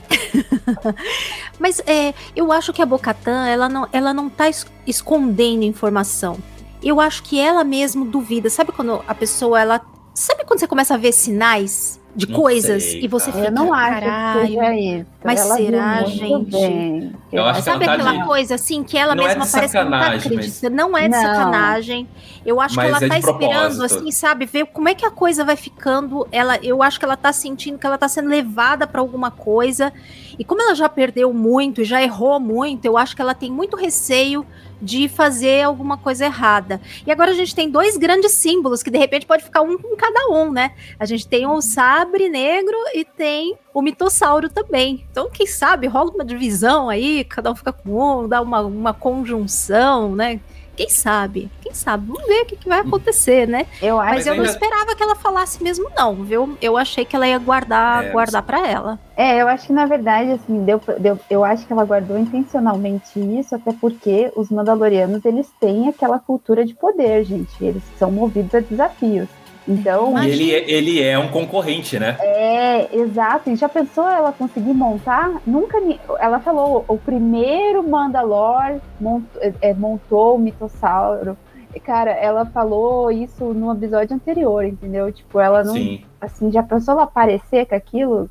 [1.59, 6.38] mas é, eu acho que a Bocatã, ela não, ela não tá es- escondendo informação.
[6.83, 8.51] Eu acho que ela mesmo duvida.
[8.51, 9.81] Sabe quando a pessoa ela
[10.14, 13.45] Sabe quando você começa a ver sinais de Não coisas sei, e você cara.
[13.47, 15.07] fica, Eu não acho caralho, que seja isso.
[15.24, 16.50] Mas Ela será, gente?
[16.50, 17.12] bem.
[17.32, 19.44] Eu acho que Sabe ela tá aquela de- coisa assim que ela Não é mesma
[19.46, 20.76] de parece que não tá acreditando?
[20.76, 21.22] Não é de Não.
[21.22, 22.08] sacanagem.
[22.44, 25.11] Eu acho Mas que ela é tá esperando, assim, sabe, ver como é que a
[25.11, 26.26] coisa vai ficando.
[26.32, 29.92] Ela, eu acho que ela tá sentindo que ela tá sendo levada pra alguma coisa.
[30.38, 33.50] E como ela já perdeu muito e já errou muito, eu acho que ela tem
[33.50, 34.44] muito receio
[34.80, 36.80] de fazer alguma coisa errada.
[37.06, 39.94] E agora a gente tem dois grandes símbolos que de repente pode ficar um com
[39.96, 40.72] cada um, né?
[40.98, 45.04] A gente tem o sabre negro e tem o mitossauro também.
[45.11, 48.94] Então, quem sabe, rola uma divisão aí, cada um fica com um, dá uma, uma
[48.94, 50.40] conjunção, né?
[50.74, 51.50] Quem sabe?
[51.61, 52.06] Quem sabe?
[52.06, 53.66] Vamos ver o que, que vai acontecer, né?
[53.80, 56.56] Eu acho Mas eu não esperava que ela falasse mesmo, não, viu?
[56.62, 58.98] Eu achei que ela ia guardar, É, guardar para ela.
[59.14, 63.20] É, eu acho que na verdade, assim, deu, deu, eu acho que ela guardou intencionalmente
[63.20, 67.52] isso, até porque os Mandalorianos, eles têm aquela cultura de poder, gente.
[67.62, 69.28] Eles são movidos a desafios.
[69.66, 72.16] Então, E ele é, ele é um concorrente, né?
[72.20, 73.51] é, exato.
[73.51, 75.40] E já pensou ela conseguir montar?
[75.46, 75.79] Nunca.
[76.18, 81.37] Ela falou, o primeiro Mandalor montou, é, montou o mitossauro.
[81.75, 85.11] E, Cara, ela falou isso no episódio anterior, entendeu?
[85.11, 85.75] Tipo, ela não.
[85.75, 86.05] Sim.
[86.20, 88.31] Assim, já pensou ela aparecer com aquilo,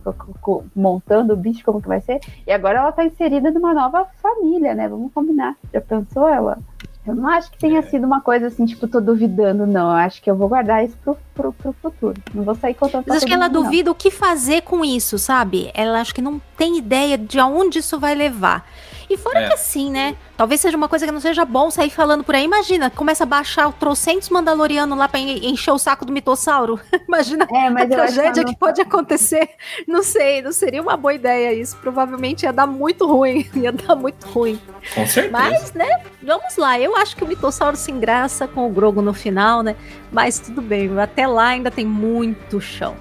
[0.73, 2.19] montando o bicho, como que vai ser?
[2.47, 4.87] E agora ela tá inserida numa nova família, né?
[4.87, 5.57] Vamos combinar.
[5.73, 6.57] Já pensou ela?
[7.05, 7.81] Eu não acho que tenha É.
[7.81, 9.89] sido uma coisa assim, tipo, tô duvidando, não.
[9.89, 12.21] Eu acho que eu vou guardar isso pro, pro, pro futuro.
[12.33, 13.63] Não vou sair contando Mas acho que ela mundo, não.
[13.63, 15.71] duvida o que fazer com isso, sabe?
[15.73, 18.67] Ela acho que não tem ideia de aonde isso vai levar.
[19.13, 19.47] E fora É.
[19.49, 20.15] que assim, né?
[20.37, 22.45] Talvez seja uma coisa que não seja bom sair falando por aí.
[22.45, 26.79] Imagina, começa a baixar o trocentos mandaloriano lá pra en- encher o saco do mitossauro.
[27.09, 29.49] Imagina É, mas a que tragédia que não- pode acontecer.
[29.85, 31.75] Não sei, não seria uma boa ideia isso.
[31.77, 33.45] Provavelmente ia dar muito ruim.
[33.53, 34.59] Ia dar muito ruim.
[34.95, 35.29] Com certeza.
[35.31, 36.79] Mas, né, vamos lá.
[36.79, 39.75] Eu acho que o mitossauro se engraça com o Grogo no final, né?
[40.11, 42.95] Mas tudo bem, até lá ainda tem muito chão.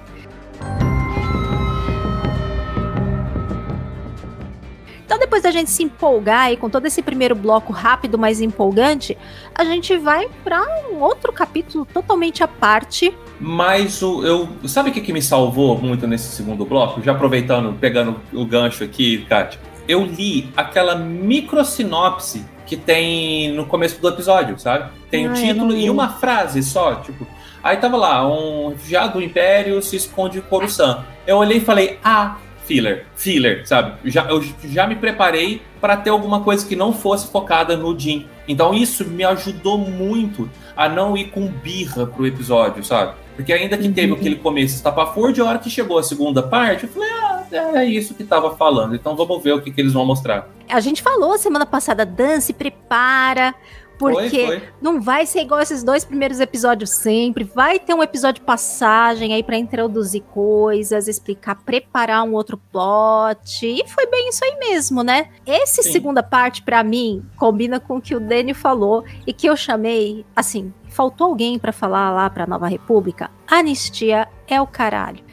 [5.11, 9.17] Então, depois da gente se empolgar aí com todo esse primeiro bloco rápido, mas empolgante,
[9.53, 13.13] a gente vai para um outro capítulo totalmente à parte.
[13.37, 14.47] Mas o, eu.
[14.69, 17.01] Sabe o que, que me salvou muito nesse segundo bloco?
[17.01, 19.59] Já aproveitando, pegando o gancho aqui, Kátia.
[19.85, 24.93] Eu li aquela microsinopse que tem no começo do episódio, sabe?
[25.09, 27.27] Tem o Ah, eu título e uma frase só, tipo.
[27.61, 31.03] Aí tava lá, um refugiado do Império se esconde em Coruscant.
[31.27, 34.09] Eu olhei e falei, ah, filler, filler, sabe?
[34.09, 38.27] Já, eu já me preparei para ter alguma coisa que não fosse focada no Jim.
[38.47, 43.13] Então isso me ajudou muito a não ir com birra pro episódio, sabe?
[43.35, 46.89] Porque ainda que teve aquele começo estapafúrdio, a hora que chegou a segunda parte, eu
[46.89, 47.43] falei, ah,
[47.75, 48.95] é isso que tava falando.
[48.95, 50.47] Então vamos ver o que, que eles vão mostrar.
[50.69, 53.55] A gente falou semana passada, Dan, se prepara,
[54.01, 54.69] porque Foi, foi.
[54.81, 57.43] não vai ser igual esses dois primeiros episódios sempre.
[57.43, 63.65] Vai ter um episódio de passagem aí pra introduzir coisas, explicar, preparar um outro plot.
[63.65, 65.29] E foi bem isso aí mesmo, né?
[65.45, 65.91] Esse Sim.
[65.91, 70.25] segunda parte, pra mim, combina com o que o Dani falou e que eu chamei,
[70.35, 73.29] assim, faltou alguém pra falar lá pra Nova República?
[73.47, 75.23] Anistia é o caralho.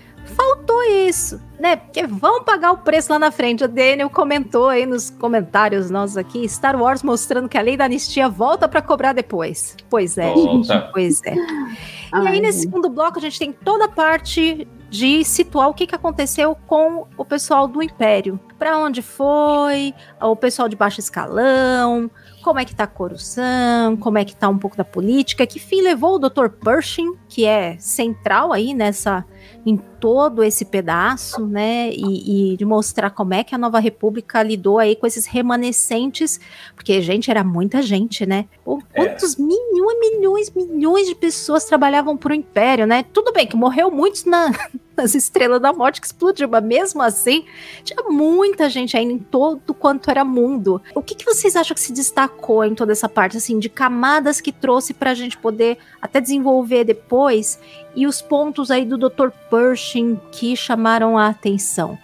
[0.68, 1.76] Faltou isso, né?
[1.76, 3.64] Porque vão pagar o preço lá na frente.
[3.64, 7.86] O Daniel comentou aí nos comentários nossos aqui, Star Wars mostrando que a lei da
[7.86, 9.74] anistia volta pra cobrar depois.
[9.88, 10.74] Pois é, Volta.
[10.74, 11.34] gente, pois é.
[11.34, 11.40] E
[12.12, 15.86] Ai, aí, nesse segundo bloco, a gente tem toda a parte de situar o que,
[15.86, 18.38] que aconteceu com o pessoal do Império.
[18.58, 22.10] Pra onde foi, o pessoal de baixo escalão,
[22.42, 25.58] como é que tá a corrupção, como é que tá um pouco da política, que
[25.58, 26.48] fim levou o Dr.
[26.48, 29.24] Pershing, que é central aí nessa
[29.64, 31.90] em todo esse pedaço, né?
[31.90, 36.40] E, e de mostrar como é que a Nova República lidou aí com esses remanescentes,
[36.74, 38.46] porque, gente, era muita gente, né?
[38.64, 39.04] Pô, É.
[39.04, 43.04] Quantos milhões, milhões, milhões de pessoas trabalhavam pro Império, né?
[43.12, 44.50] Tudo bem que morreu muitos na,
[44.96, 47.44] nas Estrelas da Morte que explodiu, mas mesmo assim,
[47.84, 50.82] tinha muita gente ainda em todo quanto era mundo.
[50.94, 54.40] O que, que vocês acham que se destacou em toda essa parte, assim, de camadas
[54.40, 57.58] que trouxe pra gente poder até desenvolver depois
[57.98, 59.30] e os pontos aí do Dr.
[59.50, 61.98] Pershing que chamaram a atenção?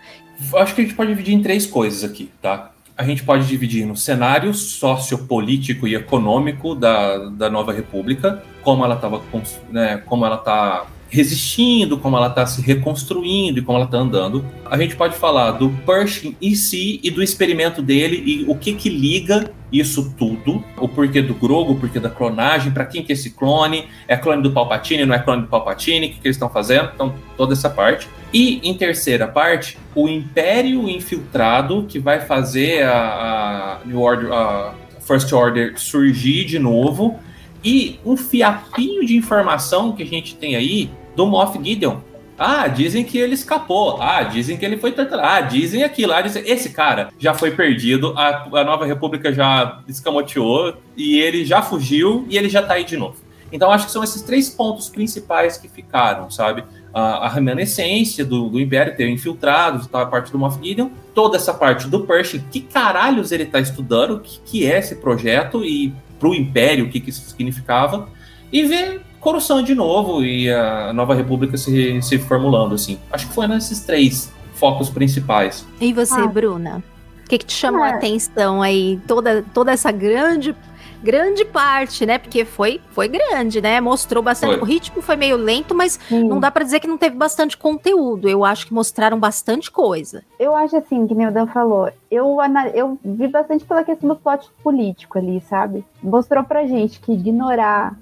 [0.57, 2.73] Acho que a gente pode dividir em três coisas aqui, tá?
[2.99, 8.97] A gente pode dividir no cenário sociopolítico e econômico da, da Nova República, como ela
[8.97, 9.23] estava,
[9.71, 14.45] né, como ela tá resistindo, como ela está se reconstruindo e como ela está andando.
[14.65, 18.73] A gente pode falar do Pershing em si e do experimento dele e o que
[18.73, 23.13] que liga isso tudo, o porquê do Grogu, o porquê da clonagem, para quem que
[23.13, 26.27] é esse clone, é clone do Palpatine, não é clone do Palpatine, o que, que
[26.27, 28.09] eles estão fazendo, então toda essa parte.
[28.33, 34.75] E em terceira parte, o Império infiltrado que vai fazer a, a New Order, a
[35.01, 37.21] First Order surgir de novo.
[37.65, 41.99] E um fiapinho de informação que a gente tem aí do Moff Gideon.
[42.37, 44.01] Ah, dizem que ele escapou.
[44.03, 45.27] Ah, dizem que ele foi torturado.
[45.27, 46.13] Ah, dizem aquilo.
[46.13, 46.43] Ah, dizem...
[46.47, 48.13] Esse cara já foi perdido.
[48.17, 50.75] A, a Nova República já escamoteou.
[50.97, 52.27] E ele já fugiu.
[52.29, 53.17] E ele já tá aí de novo.
[53.53, 56.65] Então, acho que são esses três pontos principais que ficaram, sabe?
[56.93, 60.89] A, a remanescência do, do Império ter infiltrado, tá, a parte do Moff Gideon.
[61.15, 62.43] Toda essa parte do Pershing.
[62.51, 64.17] Que caralhos ele tá estudando?
[64.17, 65.65] O que, que é esse projeto?
[65.65, 68.09] E pro Império, o que, que isso significava?
[68.53, 72.99] E ver Coruscant de novo e a Nova República se, se formulando, assim.
[73.11, 75.67] Acho que foi nesses três focos principais.
[75.81, 76.27] E você, Ah.
[76.27, 76.83] Bruna?
[77.25, 77.95] O que, que te chamou a Ah.
[77.95, 79.01] atenção aí?
[79.09, 80.55] Toda, toda essa grande
[81.03, 82.17] grande parte, né?
[82.17, 83.79] Porque foi, foi grande, né?
[83.79, 84.53] Mostrou bastante.
[84.55, 84.63] Foi.
[84.63, 86.25] O ritmo foi meio lento, mas Sim.
[86.27, 88.27] não dá pra dizer que não teve bastante conteúdo.
[88.27, 90.23] Eu acho que mostraram bastante coisa.
[90.41, 92.39] Eu acho assim, que nem o Dan falou, eu,
[92.73, 95.85] eu vi bastante pela questão do plot político ali, sabe?
[96.03, 97.95] Mostrou pra gente que ignorar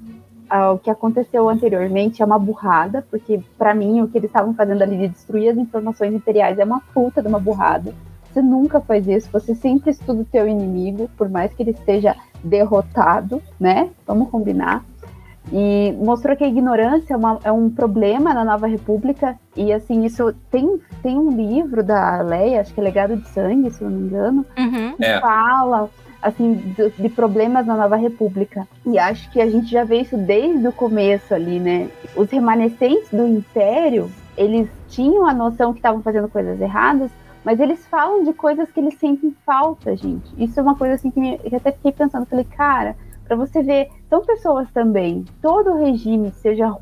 [0.54, 4.52] ah, o que aconteceu anteriormente é uma burrada, porque pra mim o que eles estavam
[4.54, 7.94] fazendo ali de destruir as informações imperiais é uma puta de uma burrada.
[8.30, 12.14] Você nunca faz isso, você sempre estuda o teu inimigo, por mais que ele esteja
[12.44, 13.90] derrotado, né?
[14.06, 14.84] Vamos combinar.
[15.52, 19.36] E mostrou que a ignorância é, uma- é um problema na Nova República.
[19.56, 23.70] E assim, isso tem, tem um livro da Leia, acho que é Legado de Sangue,
[23.70, 24.96] se eu não me engano, Uhum.
[24.96, 25.20] que É.
[25.20, 25.90] fala
[26.22, 28.66] assim de, de problemas na Nova República.
[28.86, 31.90] E acho que a gente já vê isso desde o começo ali, né?
[32.16, 37.10] Os remanescentes do Império, eles tinham a noção que estavam fazendo coisas erradas,
[37.44, 40.32] Mas eles falam de coisas que eles sentem falta, gente.
[40.38, 42.26] Isso é uma coisa assim que, me, eu até fiquei pensando.
[42.26, 45.24] Falei, cara, para você ver, são pessoas também.
[45.40, 46.72] Todo regime, seja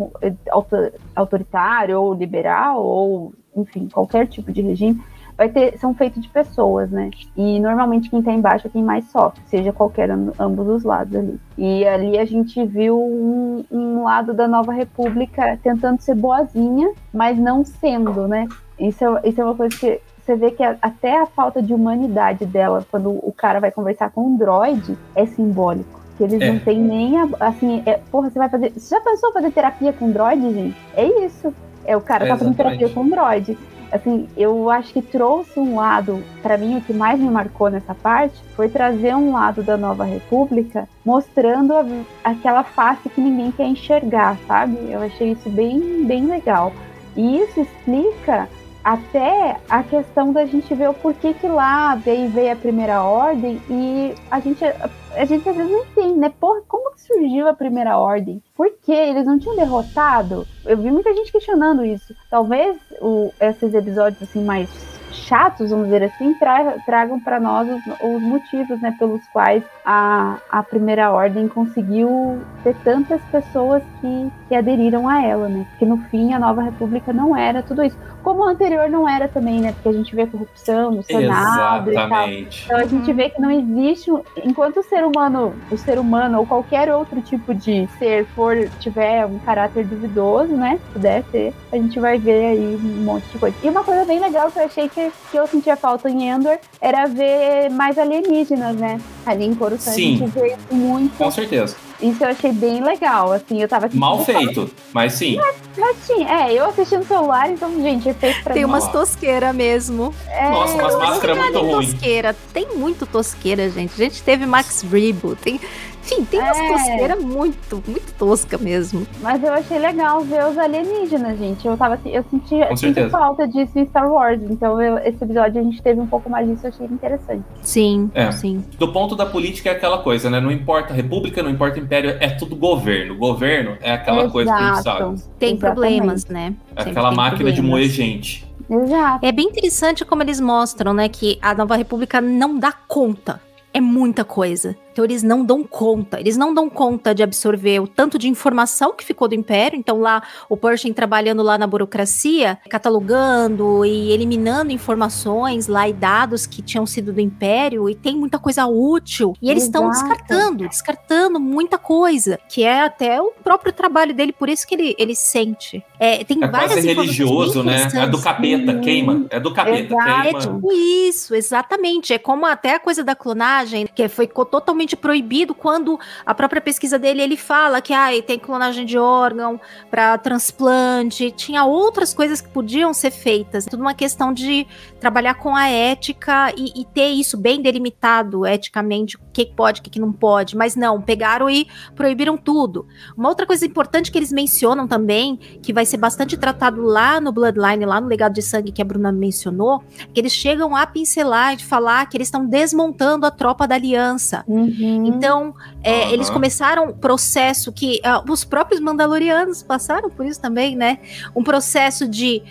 [1.14, 5.02] autoritário ou liberal, ou enfim, qualquer tipo de regime,
[5.40, 7.08] vai ter, são feitos de pessoas, né?
[7.34, 11.40] E normalmente quem tá embaixo é quem mais sofre, seja qualquer ambos os lados ali.
[11.56, 17.38] E ali a gente viu um, um lado da nova república tentando ser boazinha, mas
[17.38, 18.46] não sendo, né?
[18.78, 22.44] Isso é, isso é uma coisa que você vê que até a falta de humanidade
[22.44, 26.02] dela, quando o cara vai conversar com um droid, é simbólico.
[26.18, 26.52] Que eles é.
[26.52, 28.74] não têm nem a, assim, é, porra, você vai fazer.
[28.76, 30.76] Você já pensou fazer terapia com droid, gente?
[30.94, 31.50] É isso.
[31.86, 33.56] É o cara é, tá fazendo terapia com droid
[33.92, 37.94] assim, eu acho que trouxe um lado, para mim o que mais me marcou nessa
[37.94, 41.84] parte foi trazer um lado da Nova República mostrando a,
[42.24, 44.76] aquela face que ninguém quer enxergar, sabe?
[44.90, 46.72] Eu achei isso bem, bem legal.
[47.16, 48.48] E isso explica
[48.84, 53.60] até a questão da gente ver o porquê que lá veio, veio a primeira ordem
[53.68, 56.32] e a gente, a gente às vezes não entende, né?
[56.40, 58.42] Porra, como que surgiu a primeira ordem?
[58.56, 58.92] Por quê?
[58.92, 60.46] Eles não tinham derrotado?
[60.64, 62.14] Eu vi muita gente questionando isso.
[62.30, 64.68] Talvez o, esses episódios assim mais
[65.12, 70.38] chatos, vamos dizer assim, tra tragam para nós os, os, motivos né, pelos quais a,
[70.50, 75.66] a primeira ordem conseguiu ter tantas pessoas que, que aderiram a ela, né?
[75.70, 77.98] Porque no fim a nova república não era tudo isso.
[78.22, 79.72] Como o anterior não era também, né?
[79.72, 82.64] Porque a gente vê corrupção no Senado Exatamente.
[82.64, 82.78] e tal.
[82.78, 84.10] Então a gente vê que não existe,
[84.44, 89.24] enquanto o ser humano, o ser humano ou qualquer outro tipo de ser for tiver
[89.26, 90.78] um caráter duvidoso, né?
[90.86, 93.56] Se puder ter, a gente vai ver aí um monte de coisa.
[93.62, 96.58] E uma coisa bem legal que eu achei que, que eu sentia falta em Endor
[96.80, 99.00] era ver mais alienígenas, né?
[99.24, 100.14] Ali em Coruscant Sim.
[100.14, 101.16] a gente vê muito.
[101.16, 101.89] Com certeza.
[102.02, 105.36] Isso eu achei bem legal, assim, eu tava Mal feito, mas sim.
[105.36, 108.68] Mas, mas sim, é, eu assisti no celular, então, gente, é feito pra Tem mim.
[108.70, 110.14] umas tosqueiras mesmo.
[110.28, 111.92] É, Nossa, umas máscaras muito ruins.
[111.92, 113.92] tosqueira, tem muito tosqueira, gente.
[113.94, 115.60] A gente teve Max Rebo, tem
[116.02, 116.72] enfim, tem umas é.
[116.72, 119.06] tosqueiras muito, muito tosca mesmo.
[119.20, 121.66] Mas eu achei legal ver os alienígenas, gente.
[121.66, 124.40] Eu tava eu senti, senti falta disso em Star Wars.
[124.42, 127.44] Então, eu, esse episódio a gente teve um pouco mais disso, eu achei interessante.
[127.62, 128.32] Sim, é.
[128.32, 128.64] sim.
[128.78, 130.40] Do ponto da política é aquela coisa, né?
[130.40, 133.16] Não importa república, não importa império, é tudo governo.
[133.16, 134.32] Governo é aquela Exato.
[134.32, 135.00] coisa que a gente sabe.
[135.38, 135.60] Tem Exatamente.
[135.60, 136.54] problemas, né?
[136.74, 137.54] É aquela máquina problemas.
[137.54, 138.50] de moer gente.
[138.68, 139.26] Exato.
[139.26, 143.40] É bem interessante como eles mostram, né, que a Nova República não dá conta.
[143.72, 144.76] É muita coisa.
[144.92, 148.94] Então eles não dão conta, eles não dão conta de absorver o tanto de informação
[148.94, 149.78] que ficou do Império.
[149.78, 156.46] Então lá o Pershing trabalhando lá na burocracia, catalogando e eliminando informações lá e dados
[156.46, 159.34] que tinham sido do Império e tem muita coisa útil.
[159.40, 164.48] E eles estão descartando, descartando muita coisa, que é até o próprio trabalho dele, por
[164.48, 165.84] isso que ele, ele sente.
[165.98, 167.88] É, tem é várias quase religioso, né?
[167.94, 169.26] É do capeta, queima.
[169.30, 170.22] É do capeta, Exato.
[170.22, 170.38] queima.
[170.38, 172.12] É tipo isso, exatamente.
[172.12, 176.60] É como até a coisa da clonagem, que foi totalmente totalmente proibido quando a própria
[176.60, 179.60] pesquisa dele ele fala que ah, tem clonagem de órgão
[179.90, 183.66] para transplante, tinha outras coisas que podiam ser feitas.
[183.66, 184.66] Tudo uma questão de
[184.98, 189.82] trabalhar com a ética e, e ter isso bem delimitado eticamente, o que pode, o
[189.82, 190.56] que não pode.
[190.56, 192.86] Mas não, pegaram e proibiram tudo.
[193.16, 197.32] Uma outra coisa importante que eles mencionam também, que vai ser bastante tratado lá no
[197.32, 201.54] Bloodline, lá no Legado de Sangue que a Bruna mencionou, que eles chegam a pincelar
[201.54, 204.44] e falar que eles estão desmontando a tropa da aliança.
[204.46, 204.69] Uhum.
[205.06, 206.10] Então, é, uhum.
[206.12, 210.98] eles começaram um processo que uh, os próprios Mandalorianos passaram por isso também, né?
[211.34, 212.42] Um processo de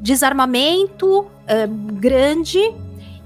[0.00, 1.28] desarmamento uh,
[1.94, 2.60] grande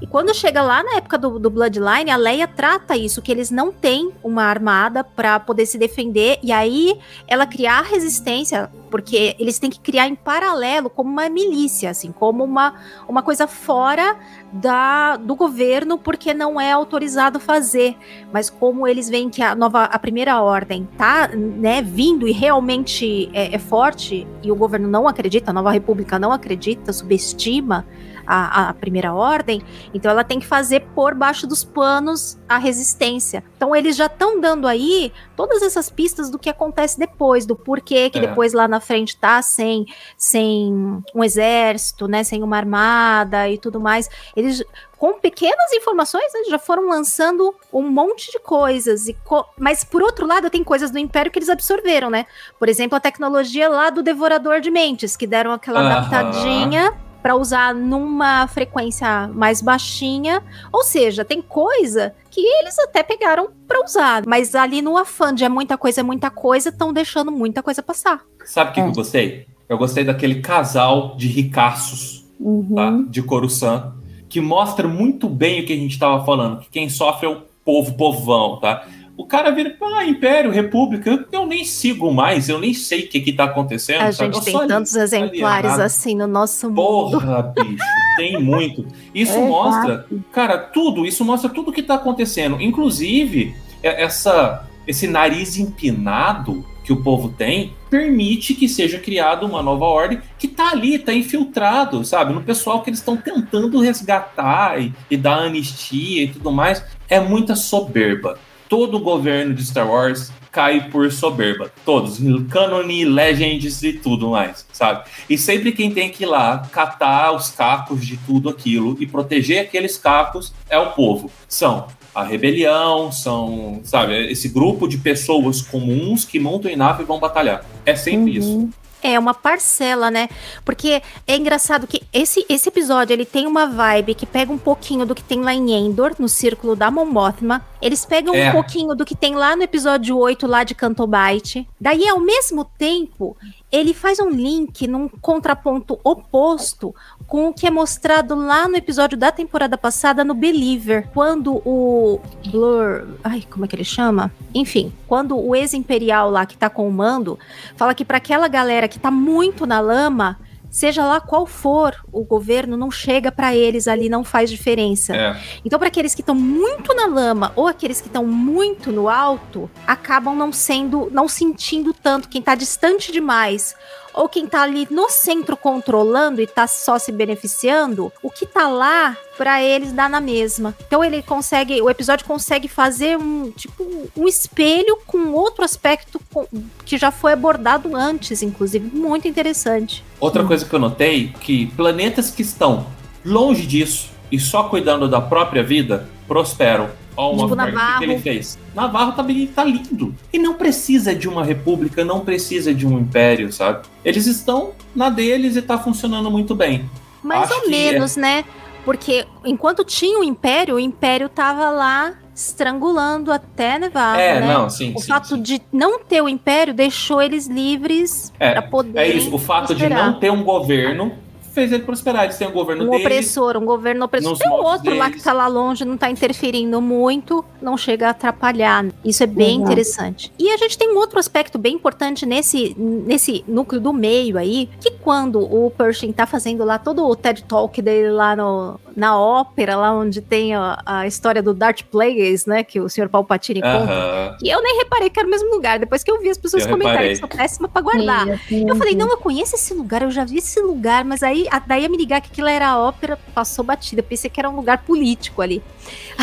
[0.05, 3.51] e quando chega lá na época do, do, Bloodline, a Leia trata isso, que eles
[3.51, 9.59] não têm uma armada para poder se defender, e aí ela criar resistência, porque eles
[9.59, 12.75] têm que criar em paralelo como uma milícia, assim, como uma,
[13.09, 14.19] uma coisa fora
[14.53, 17.97] da, do governo, porque não é autorizado fazer.
[18.31, 23.31] Mas como eles veem que a nova, a primeira ordem tá, né, vindo e realmente
[23.33, 27.87] é, é forte, e o governo não acredita, a nova república não acredita, subestima
[28.27, 29.63] a, a, primeira ordem,
[29.93, 33.45] então ela tem que fazer por baixo dos panos a resistência.
[33.57, 38.11] Então eles já estão dando aí todas essas pistas do que acontece depois, do porquê
[38.11, 38.21] que é.
[38.23, 43.81] depois lá na frente tá sem, sem um exército, né, sem uma armada e tudo
[43.81, 44.09] mais.
[44.37, 44.65] Eles
[45.05, 49.07] com pequenas informações, eles já foram lançando um monte de coisas.
[49.07, 52.25] E co Mas, por outro lado, tem coisas do Império que eles absorveram, né?
[52.59, 55.97] Por exemplo, a tecnologia lá do Devorador de Mentes, que deram aquela uh -huh.
[55.99, 56.95] adaptadinha
[57.25, 60.43] para usar numa frequência mais baixinha.
[60.71, 65.43] Ou seja, tem coisa que eles até pegaram para usar, mas ali no afã de
[65.43, 68.21] é muita coisa, é muita coisa, estão deixando muita coisa passar.
[68.45, 68.83] Sabe o que, é.
[68.83, 69.47] que, eu gostei?
[69.67, 72.75] Eu gostei daquele casal de ricaços uhum.
[72.75, 72.93] tá?
[73.09, 73.95] de Coruscant
[74.29, 77.41] que mostra muito bem o que a gente estava falando, que quem sofre é o
[77.65, 78.87] povo, povão, tá?
[79.17, 83.21] O cara vira, ah, Império, República, eu nem sigo mais, eu nem sei o que
[83.21, 84.03] que tá acontecendo.
[84.03, 84.35] A sabe?
[84.35, 85.83] gente Eu tem tantos exemplares alienado.
[85.83, 86.77] assim no nosso mundo.
[86.77, 87.85] Porra, bicho,
[88.17, 88.85] tem muito.
[89.15, 92.61] Isso É, mostra, cara, tudo, isso mostra tudo que tá acontecendo.
[92.61, 99.63] Inclusive, é- essa, esse nariz empinado que o povo tem permite que seja criada uma
[99.63, 102.33] nova ordem que tá ali, tá infiltrado, sabe?
[102.35, 106.85] No pessoal que eles estão tentando resgatar e, e dar anistia e tudo mais.
[107.09, 108.39] É muita soberba.
[108.69, 111.71] Todo o governo de Star Wars cai por soberba.
[111.85, 112.19] Todos.
[112.51, 115.05] Canon, Legends e tudo mais, sabe?
[115.29, 119.63] E sempre quem tem que ir lá catar os cacos de tudo aquilo e proteger
[119.63, 121.31] aqueles cacos é o povo.
[121.49, 127.07] São a rebelião, são, sabe, esse grupo de pessoas comuns que montam em nave e
[127.07, 127.65] vão batalhar.
[127.85, 128.71] É sempre isso.
[129.03, 130.31] É uma parcela, né?
[130.65, 135.05] Porque é engraçado que esse, esse episódio ele tem uma vibe que pega um pouquinho
[135.05, 137.63] do que tem lá em Endor, no círculo da Mon Mothma.
[137.85, 138.49] Eles pegam É.
[138.49, 141.69] um pouquinho do que tem lá no episódio 8, lá de Cantobite.
[141.79, 143.37] Daí, ao mesmo tempo,
[143.71, 146.95] ele faz um link num contraponto oposto
[147.27, 152.21] com o que é mostrado lá no episódio da temporada passada no Believer, quando o
[152.51, 154.33] Blur, ai, como é que ele chama?
[154.55, 157.39] Enfim, quando o ex-imperial lá que tá com o mando
[157.77, 160.39] fala que para aquela galera que tá muito na lama,
[160.75, 165.15] seja lá qual for o governo, não chega para eles ali, não faz diferença.
[165.15, 165.41] É.
[165.65, 169.71] Então, para aqueles que estão muito na lama ou aqueles que estão muito no alto,
[169.87, 173.77] acabam não sendo, não sentindo tanto quem tá distante demais.
[174.15, 178.69] Ou quem tá ali no centro controlando e tá só se beneficiando, o que tá
[178.69, 180.75] lá pra eles dá na mesma.
[180.87, 183.85] Então ele consegue, o episódio consegue fazer um tipo
[184.17, 186.47] um espelho com outro aspecto com-
[186.85, 190.05] que já foi abordado antes, inclusive, muito interessante.
[190.21, 192.87] Outra coisa que eu notei que planetas que estão
[193.25, 196.89] longe disso e só cuidando da própria vida prosperam.
[197.17, 197.73] O Tipo Gideon, o que ele
[198.07, 198.19] Navarro.
[198.21, 198.59] fez?
[198.75, 200.15] Navarro tá, tá lindo.
[200.33, 203.87] E não precisa de uma república, não precisa de um império, sabe?
[204.05, 206.89] Eles estão na deles e tá funcionando muito bem.
[207.23, 208.45] Mais Acho ou é- menos, né?
[208.85, 214.53] Porque enquanto tinha o Império, o Império tava lá estrangulando até Nevarro, É, né?
[214.53, 218.63] não, sim, O sim, fato de não ter o Império deixou eles livres É, pra
[218.63, 219.35] poder é isso.
[219.35, 221.13] O fato de não ter um governo
[221.55, 222.25] fez ele prosperar.
[222.25, 223.05] Eles têm um governo um deles.
[223.07, 224.37] opressor, um governo opressor.
[224.37, 225.25] Tem o moldes outro lá que deles.
[225.25, 228.85] tá lá longe, não tá interferindo muito, não chega a atrapalhar.
[229.05, 229.65] Isso é bem Uhum.
[229.65, 230.33] interessante.
[230.39, 234.69] E a gente tem um outro aspecto bem importante nesse, nesse núcleo do meio aí,
[234.81, 239.19] que quando o Pershing tá fazendo lá todo o TED Talk dele lá no, na
[239.19, 243.09] ópera, lá onde tem a, a história do Darth Plagueis, né, que o Sr.
[243.09, 243.93] Palpatine conta.
[243.93, 244.37] Aham.
[244.43, 245.79] E eu nem reparei que era o mesmo lugar.
[245.79, 248.27] Depois que eu vi as pessoas Eu comentarem que sou péssima pra guardar.
[248.27, 251.23] Sim, sim, eu falei, não, eu conheço esse lugar, eu já vi esse lugar, mas
[251.23, 254.03] aí a- daí a me ligar que aquilo era ópera, passou batida.
[254.03, 255.63] Pensei que era um lugar político ali.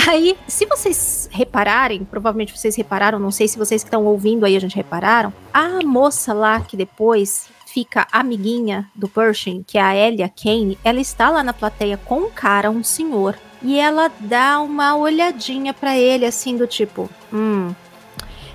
[0.08, 4.56] Aí, se vocês repararem, provavelmente vocês repararam, não sei se vocês que estão ouvindo aí
[4.56, 9.96] a gente repararam, a moça lá que depois fica amiguinha do Pershing, que é a
[9.96, 14.60] Elia Kane, ela está lá na plateia com um cara, um senhor, e ela dá
[14.60, 17.74] uma olhadinha pra ele, assim, do tipo, hum.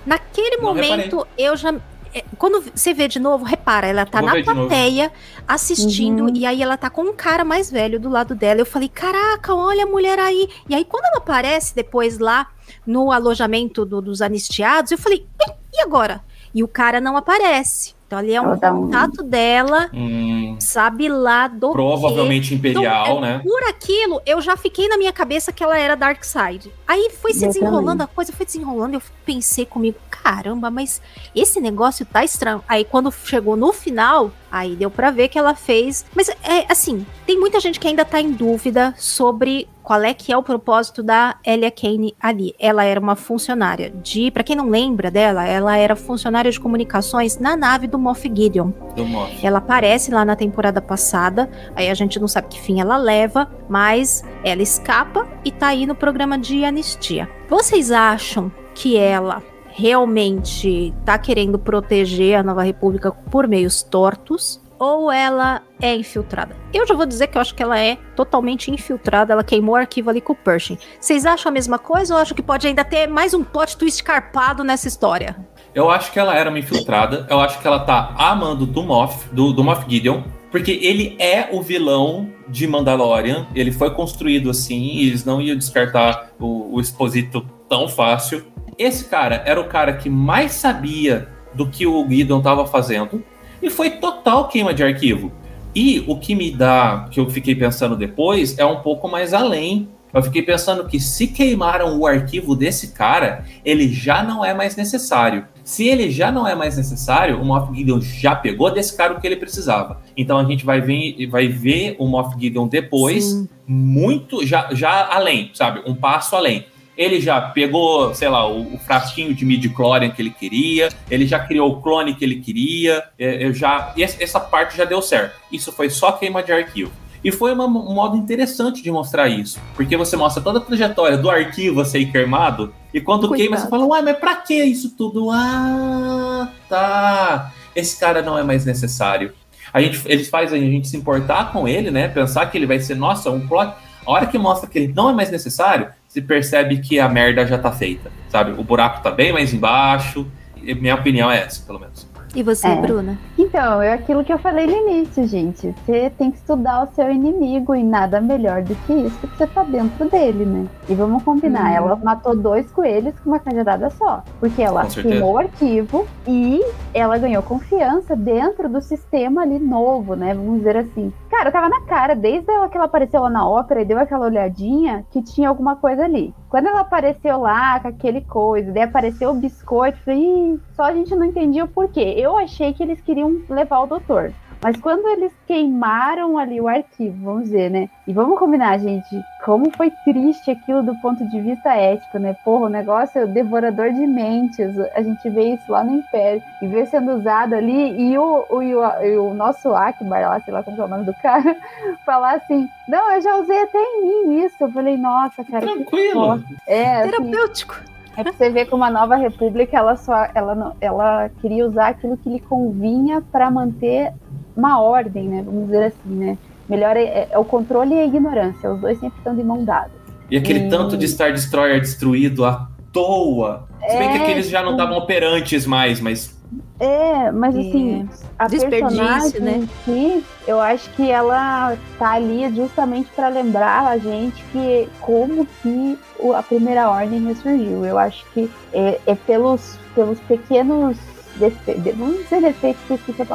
[0.04, 1.74] Naquele Não momento, eu já.
[2.18, 5.12] É, Quando você vê de novo, repara, ela tá Vou na plateia
[5.46, 6.32] assistindo Uhum.
[6.34, 8.60] e aí ela tá com um cara mais velho do lado dela.
[8.60, 10.48] Eu falei, caraca, olha a mulher aí.
[10.68, 12.48] E aí, quando ela aparece depois lá
[12.86, 16.20] no alojamento do- dos anistiados, eu falei, "Ih, e agora?
[16.54, 17.94] E o cara não aparece.
[18.06, 22.54] Então ali é um dá um- contato dela, Hum, sabe lá do Provavelmente quê.
[22.54, 23.40] imperial, Então, é, né?
[23.42, 26.72] Por aquilo, eu já fiquei na minha cabeça que ela era Dark Side.
[26.86, 28.04] Aí foi se Eu desenrolando também.
[28.04, 31.02] a coisa, foi desenrolando, eu pensei comigo, caramba, mas
[31.34, 32.62] esse negócio tá estranho.
[32.68, 36.06] Aí quando chegou no final, aí deu pra ver que ela fez.
[36.14, 40.32] Mas é assim, tem muita gente que ainda tá em dúvida sobre qual é que
[40.32, 42.54] é o propósito da Elia Kane ali.
[42.58, 47.38] Ela era uma funcionária de, Pra quem não lembra dela, ela era funcionária de comunicações
[47.38, 48.70] na nave do Moff Gideon.
[48.94, 49.46] Do Moff.
[49.46, 53.50] Ela aparece lá na temporada passada, aí a gente não sabe que fim ela leva,
[53.68, 57.28] mas ela escapa e tá aí no programa de anistia.
[57.48, 64.60] Vocês acham que ela realmente tá querendo proteger a Nova República por meios tortos?
[64.78, 66.54] Ou ela é infiltrada?
[66.72, 69.32] Eu já vou dizer que eu acho que ela é totalmente infiltrada.
[69.32, 70.76] Ela queimou o arquivo ali com o Pershing.
[71.00, 74.04] Vocês acham a mesma coisa ou acham que pode ainda ter mais um plot twist
[74.04, 75.34] carpado nessa história?
[75.74, 77.26] Eu acho que ela era uma infiltrada.
[77.30, 80.24] Eu acho que ela tá amando do Moff, do, do Moff Gideon.
[80.50, 83.46] Porque ele é o vilão de Mandalorian.
[83.54, 84.82] Ele foi construído assim.
[84.96, 88.44] E eles não iam descartar o, o Exposito tão fácil.
[88.78, 93.22] Esse cara era o cara que mais sabia do que o Gideon tava fazendo.
[93.62, 95.32] E foi total queima de arquivo.
[95.74, 99.88] E o que me dá, que eu fiquei pensando depois, é um pouco mais além.
[100.12, 104.76] Eu fiquei pensando que se queimaram o arquivo desse cara, ele já não é mais
[104.76, 105.46] necessário.
[105.62, 109.20] Se ele já não é mais necessário, o Moff Gideon já pegou desse cara o
[109.20, 110.00] que ele precisava.
[110.16, 113.48] Então a gente vai ver, vai ver o Moff Gideon depois, Sim.
[113.66, 115.82] muito, já, já além, sabe?
[115.86, 116.64] Um passo além.
[116.96, 121.38] Ele já pegou, sei lá, o, o frasquinho de midi-chlorian que ele queria, ele já
[121.38, 125.36] criou o clone que ele queria, é, eu já, essa parte já deu certo.
[125.52, 126.92] Isso foi só queima de arquivo.
[127.22, 131.18] E foi uma, um modo interessante de mostrar isso, porque você mostra toda a trajetória
[131.18, 134.96] do arquivo a ser queimado, e quando queima você fala, uai, mas pra que isso
[134.96, 135.30] tudo?
[135.30, 137.52] Ah, tá.
[137.74, 139.34] Esse cara não é mais necessário.
[139.70, 142.08] A gente, eles fazem a gente se importar com ele, né?
[142.08, 143.74] Pensar que ele vai ser, nossa, um plot.
[144.06, 147.46] A hora que mostra que ele não é mais necessário, se percebe que a merda
[147.46, 148.52] já tá feita, sabe?
[148.58, 150.26] O buraco tá bem mais embaixo.
[150.56, 152.08] minha opinião é essa, pelo menos.
[152.36, 152.76] E você, é.
[152.76, 153.18] Bruna?
[153.38, 155.74] Então, é aquilo que eu falei no início, gente.
[155.86, 159.46] Você tem que estudar o seu inimigo e nada melhor do que isso, porque você
[159.46, 160.66] tá dentro dele, né?
[160.86, 161.74] E vamos combinar, hum.
[161.74, 164.22] ela matou dois coelhos com uma cajadada só.
[164.38, 166.60] Porque ela queimou o arquivo e
[166.92, 170.34] ela ganhou confiança dentro do sistema ali novo, né?
[170.34, 171.10] Vamos dizer assim.
[171.30, 174.26] Cara, tava na cara, desde ela que ela apareceu lá na ópera e deu aquela
[174.26, 176.34] olhadinha, que tinha alguma coisa ali.
[176.50, 181.14] Quando ela apareceu lá com aquele coisa, daí apareceu o biscoito, falei, só a gente
[181.14, 182.14] não entendia o porquê.
[182.16, 184.32] Eu achei que eles queriam levar o doutor.
[184.62, 187.88] Mas quando eles queimaram ali o arquivo, vamos dizer, né?
[188.06, 192.34] E vamos combinar, gente, como foi triste aquilo do ponto de vista ético, né?
[192.44, 194.76] Porra, o negócio é o devorador de mentes.
[194.94, 198.10] A gente vê isso lá no Império e vê sendo usado ali.
[198.10, 201.04] E o, o, e o, o nosso Akbar, lá, sei lá como é o nome
[201.04, 201.56] do cara,
[202.04, 204.56] falar assim: Não, eu já usei até em mim isso.
[204.58, 205.66] Eu falei, nossa, cara.
[205.66, 206.42] Tranquilo.
[206.66, 207.95] É, assim, Terapêutico.
[208.16, 212.16] É pra você ver como a nova república ela só ela, ela queria usar aquilo
[212.16, 214.12] que lhe convinha para manter
[214.56, 215.42] uma ordem, né?
[215.44, 216.38] Vamos dizer assim, né?
[216.68, 218.72] Melhor é, é, é, o controle e a ignorância.
[218.72, 219.90] Os dois sempre estão de mão dada.
[220.30, 220.68] E aquele e...
[220.68, 223.68] tanto de Star Destroyer destruído à toa.
[223.86, 226.35] Se bem é, que aqueles já não estavam operantes mais, mas.
[226.78, 227.60] É, mas é.
[227.60, 229.56] assim, a personagem né?
[229.58, 235.46] em si, eu acho que ela tá ali justamente para lembrar a gente que como
[235.62, 235.98] que
[236.34, 237.84] a primeira ordem ressurgiu.
[237.84, 240.96] Eu acho que é, é pelos, pelos pequenos
[241.36, 242.82] defeitos, vamos dizer defeitos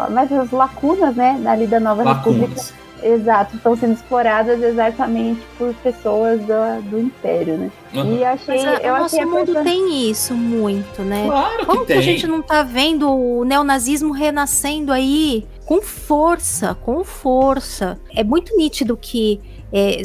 [0.09, 2.39] mas as lacunas, né, ali da Nova lacunas.
[2.39, 2.81] República.
[3.03, 7.71] Exato, estão sendo exploradas exatamente por pessoas do, do Império, né?
[7.93, 8.17] Uhum.
[8.17, 8.63] E achei.
[8.63, 11.25] Mas a, eu o nosso mundo tem isso muito, né?
[11.25, 16.75] Claro Como que, que a gente não tá vendo o neonazismo renascendo aí com força,
[16.75, 17.99] com força?
[18.15, 19.41] É muito nítido que
[19.73, 20.01] é,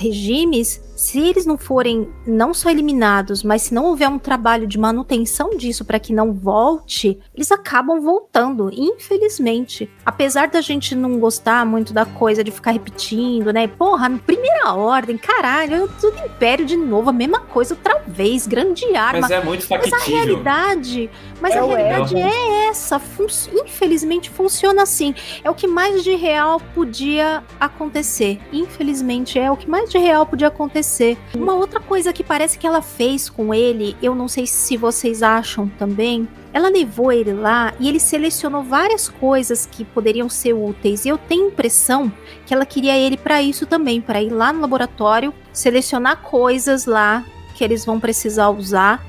[0.00, 4.78] regimes se eles não forem não só eliminados, mas se não houver um trabalho de
[4.78, 9.90] manutenção disso para que não volte, eles acabam voltando, infelizmente.
[10.04, 13.66] Apesar da gente não gostar muito da coisa de ficar repetindo, né?
[13.66, 19.20] Porra, primeira ordem, caralho, tudo império de novo, a mesma coisa outra vez, grande arma.
[19.20, 19.98] Mas é muito factível.
[19.98, 21.10] Mas a realidade,
[21.44, 25.14] mas é a realidade é essa, fun infelizmente funciona assim.
[25.44, 28.40] É o que mais de real podia acontecer.
[28.50, 31.18] Infelizmente é o que mais de real podia acontecer.
[31.36, 35.22] Uma outra coisa que parece que ela fez com ele, eu não sei se vocês
[35.22, 41.04] acham também, ela levou ele lá e ele selecionou várias coisas que poderiam ser úteis.
[41.04, 42.10] E eu tenho a impressão
[42.46, 47.22] que ela queria ele para isso também, para ir lá no laboratório, selecionar coisas lá
[47.54, 49.04] que eles vão precisar usar.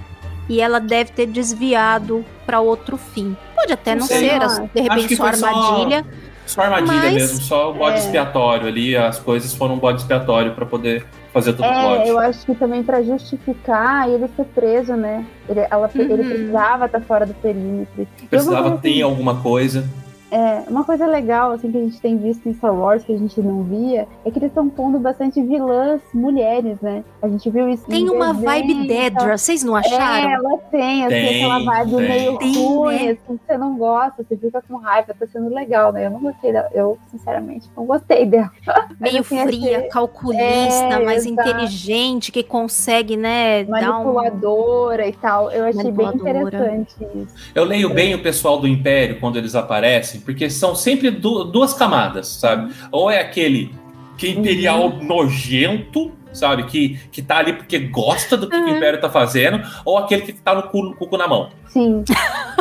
[0.47, 3.35] E ela deve ter desviado para outro fim.
[3.55, 4.39] Pode até não, não ser,
[4.73, 6.05] de repente, sua armadilha.
[6.45, 7.99] Só, só armadilha mas, mesmo, só o bode é...
[7.99, 8.95] expiatório ali.
[8.95, 12.07] As coisas foram um bode expiatório para poder fazer todo é, o plot.
[12.09, 15.25] Eu acho que também para justificar ele ser preso, né?
[15.49, 16.01] Ele, ela, uhum.
[16.01, 18.07] ele precisava estar fora do perímetro.
[18.29, 19.83] Precisava ter assim, alguma coisa.
[20.31, 23.17] É, uma coisa legal, assim, que a gente tem visto em Star Wars, que a
[23.17, 27.03] gente não via, é que eles estão pondo bastante vilãs mulheres, né?
[27.21, 30.29] A gente viu isso Tem uma desenho, vibe Dedra, vocês não acharam?
[30.29, 32.07] É, ela tem, assim, tem, aquela vibe tem.
[32.07, 33.11] meio tem, ruim, né?
[33.11, 36.07] assim, você não gosta, você fica com raiva, tá sendo legal, né?
[36.07, 38.51] Eu não gostei dela, eu, sinceramente, não gostei dela.
[38.99, 41.49] Meio assim, fria, assim, calculista, é, mais exato.
[41.49, 45.07] inteligente, que consegue, né, Manipuladora um...
[45.07, 45.51] e tal.
[45.51, 47.35] Eu achei bem interessante isso.
[47.53, 51.43] Eu leio bem o pessoal do Império quando eles aparecem, assim, porque são sempre du
[51.43, 52.73] duas camadas, sabe?
[52.91, 53.73] Ou é aquele
[54.17, 55.03] que é imperial uhum.
[55.03, 56.63] nojento, sabe?
[56.63, 58.65] Que, que tá ali porque gosta do que uhum.
[58.65, 61.49] o Império tá fazendo, ou aquele que tá no cu, cu na mão.
[61.67, 62.03] Sim.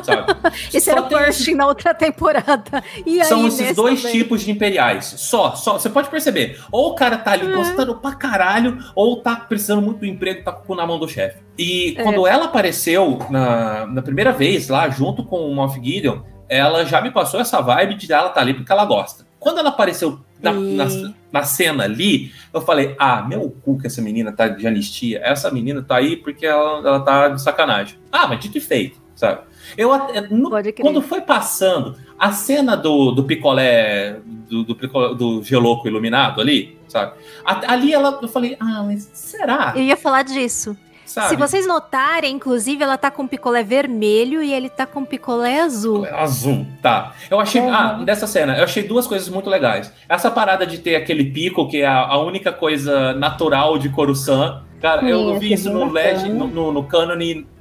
[0.02, 0.34] Sabe?
[0.74, 2.82] Esse só era o Pershing na outra temporada.
[3.07, 4.18] E São esses dois também.
[4.18, 5.05] tipos de imperiais.
[5.18, 5.74] Só, só.
[5.74, 6.61] Você pode perceber.
[6.72, 7.55] Ou o cara tá ali uhum.
[7.55, 10.98] gostando pra caralho, ou tá precisando muito do emprego, tá com o cu na mão
[10.98, 11.38] do chefe.
[11.57, 12.02] E é.
[12.02, 16.18] quando ela apareceu na, na primeira vez lá, junto com o Moff Gideon,
[16.57, 19.26] ela já me passou essa vibe de ela tá ali porque ela gosta.
[19.38, 20.84] quando ela apareceu na, E- na,
[21.32, 25.20] na cena ali, eu falei: ah, meu cu que essa menina tá de anistia.
[25.22, 27.98] Essa menina tá aí porque ela, ela tá de sacanagem.
[28.12, 29.40] Ah, mas dito e feito, sabe?
[29.76, 30.50] Eu, até- no-
[30.82, 36.78] quando foi passando a cena do, do picolé, do, do, picolé- do geloco iluminado ali,
[36.88, 37.12] sabe?
[37.44, 39.72] A- ali ela, eu falei, ah, mas será?
[39.74, 40.76] Eu ia falar disso.
[41.14, 41.28] Sabe?
[41.28, 46.04] Se vocês notarem, inclusive, ela tá com picolé vermelho e ele tá com picolé azul.
[46.12, 47.12] Azul, tá.
[47.30, 47.60] Eu achei.
[47.60, 47.72] Uhum.
[47.72, 49.92] Ah, dessa cena, eu achei duas coisas muito legais.
[50.08, 54.62] Essa parada de ter aquele pico, que é a, a única coisa natural de Coruscant.
[54.82, 56.34] Cara, Sim, eu vi isso no LED, bacana.
[56.34, 57.14] no, no, no Canon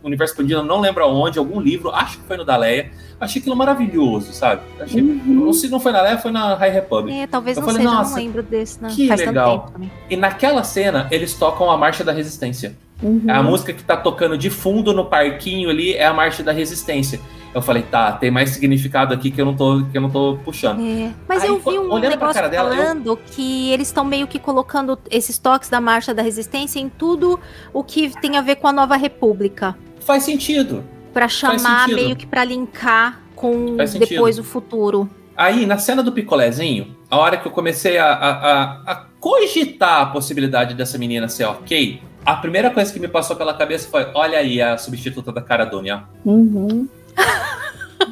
[0.04, 2.92] Universo Expandido, eu não lembro aonde, algum livro, acho que foi no da Leia.
[3.22, 4.62] Achei aquilo maravilhoso, sabe?
[4.80, 5.46] Achei, Uhum.
[5.46, 7.16] Ou se não foi na Leia, foi na High Republic.
[7.18, 8.90] É, talvez Eu não falei, seja, nossa, não lembro desse, não.
[8.90, 9.52] Que Faz legal.
[9.52, 9.92] tanto tempo também.
[10.10, 12.76] E naquela cena, eles tocam a Marcha da Resistência.
[13.04, 13.24] Uhum.
[13.28, 17.20] A música que tá tocando de fundo no parquinho ali é a Marcha da Resistência.
[17.54, 20.40] Eu falei, tá, tem mais significado aqui que eu não tô, que eu não tô
[20.44, 20.80] puxando.
[20.82, 24.26] É, Mas Aí, eu vi um negócio cara dela, eu- falando que eles estão meio
[24.26, 27.40] que colocando esses toques da Marcha da Resistência em tudo
[27.72, 29.76] o que tem a ver com a Nova República.
[30.00, 30.84] Faz sentido.
[31.14, 31.96] Pra chamar, sentido.
[31.96, 35.08] meio que pra linkar com depois o futuro.
[35.38, 40.02] Aí, na cena do picolézinho, a hora que eu comecei a, a, a- a cogitar
[40.02, 44.08] a possibilidade dessa menina ser ok, a primeira coisa que me passou pela cabeça foi:
[44.14, 46.02] olha aí a substituta da Cara Dune, ó.
[46.26, 46.88] Uhum.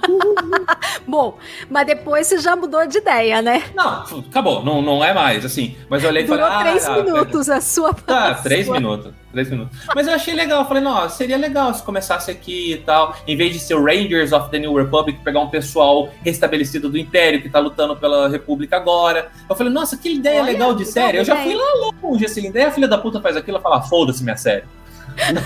[1.07, 1.37] Bom,
[1.69, 3.63] mas depois você já mudou de ideia, né?
[3.75, 5.75] Não, acabou, não, não é mais, assim.
[5.89, 9.13] Mas eu olhei e Durou falei: três ah, minutos a sua Tá, três sua- minutos.
[9.31, 9.77] Três minutos.
[9.95, 10.61] Mas eu achei legal.
[10.61, 13.15] Eu falei, não, seria legal se começasse aqui e tal.
[13.25, 16.97] Em vez de ser o Rangers of the New Republic, pegar um pessoal restabelecido do
[16.97, 19.31] Império que tá lutando pela República agora.
[19.49, 21.17] Eu falei, nossa, que ideia Olha, legal de série.
[21.17, 22.51] Eu já fui lá longe, assim.
[22.51, 24.65] Daí a filha da puta faz aquilo e fala, foda-se minha série.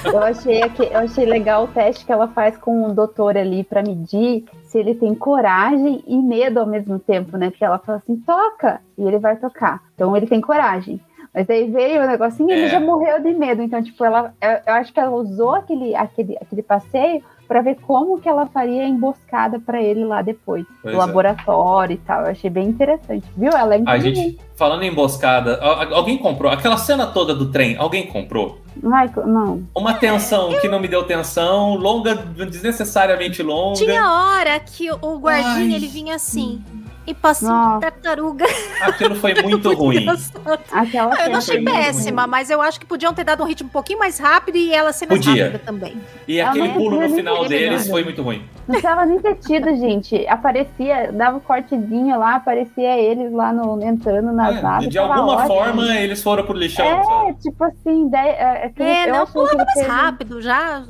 [0.06, 3.64] Eu achei, aqui- eu achei legal o teste que ela faz com o doutor ali
[3.64, 7.50] pra medir se ele tem coragem e medo ao mesmo tempo, né?
[7.50, 9.82] Porque ela fala assim, toca, e ele vai tocar.
[9.96, 11.00] Então ele tem coragem.
[11.34, 12.58] Mas aí veio o negocinho e É.
[12.60, 13.62] ele já morreu de medo.
[13.62, 17.76] Então, tipo, ela, eu, eu acho que ela usou aquele, aquele, aquele passeio pra ver
[17.82, 20.66] como que ela faria a emboscada pra ele lá depois.
[20.82, 21.06] Pois no é.
[21.06, 22.22] laboratório e tal.
[22.22, 23.26] Eu achei bem interessante.
[23.36, 23.52] Viu?
[23.52, 25.60] Ela é A gente, falando em emboscada,
[25.92, 26.52] alguém comprou?
[26.52, 28.60] Aquela cena toda do trem, alguém comprou?
[28.76, 29.64] Michael, não.
[29.76, 33.76] Uma tensão que não me deu tensão, longa, desnecessariamente longa.
[33.76, 35.76] Tinha hora que o guardinha Ai.
[35.76, 36.62] ele vinha assim
[37.08, 37.82] e passou Nossa.
[37.82, 38.46] tartaruga.
[38.82, 40.06] Aquilo foi muito ruim.
[40.72, 43.72] Aquela Eu não achei péssima, mas eu acho que podiam ter dado um ritmo um
[43.72, 45.46] pouquinho mais rápido e ela ser mais Podia.
[45.46, 45.96] rápida também.
[46.28, 47.90] E Ah, aquele pulo no final deles nada.
[47.92, 48.44] foi muito ruim.
[48.68, 50.26] Não precisava nem ter tido, gente.
[50.28, 54.90] Aparecia, dava um cortezinho lá, aparecia eles lá no, entrando nas É, naves.
[54.90, 55.48] de alguma ótimo.
[55.48, 57.34] forma, eles foram pro lixão, É, sabe?
[57.42, 60.84] tipo assim, daí, é, aquele- É, eu não, pulava mais rápido, já,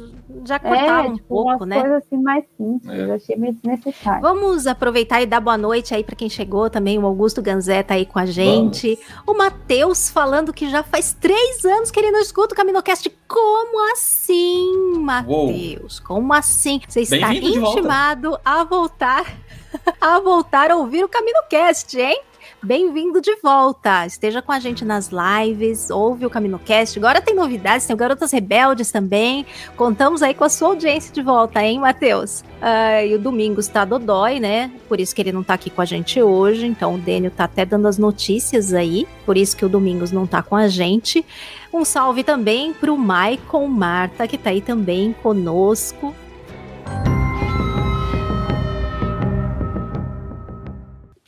[0.46, 1.80] já cortava É, um tipo, pouco, né?
[1.80, 2.90] coisas assim mais simples.
[2.92, 3.04] É.
[3.04, 4.22] Eu achei meio desnecessário.
[4.22, 6.98] Vamos aproveitar e dar boa noite aí pra quem chegou também.
[7.00, 8.98] O Augusto Ganzé tá aí com a gente.
[9.26, 13.10] O Matheus falando que já faz três anos que ele não escuta o Caminocast.
[13.28, 16.00] Como assim, Matheus?
[16.00, 16.80] Como assim?
[16.88, 17.80] Você está de volta.
[17.80, 19.26] intimado a voltar
[20.02, 22.22] a voltar a ouvir o CaminoCast, hein?
[22.66, 24.08] Bem-vindo de volta.
[24.08, 26.98] Esteja com a gente nas lives, ouve o CaminoCast.
[26.98, 29.46] Agora tem novidades, tem Garotas Rebeldes também.
[29.78, 32.44] Contamos aí com a sua audiência de volta, hein, Matheus?
[32.60, 34.72] Ah, e o Domingos tá dodói, né?
[34.90, 36.66] Por isso que ele não tá aqui com a gente hoje.
[36.66, 39.08] Então o Dênio tá até dando as notícias aí.
[39.28, 41.24] Por isso que o Domingos não tá com a gente.
[41.72, 46.16] Um salve também pro Maicon Marta, que tá aí também conosco.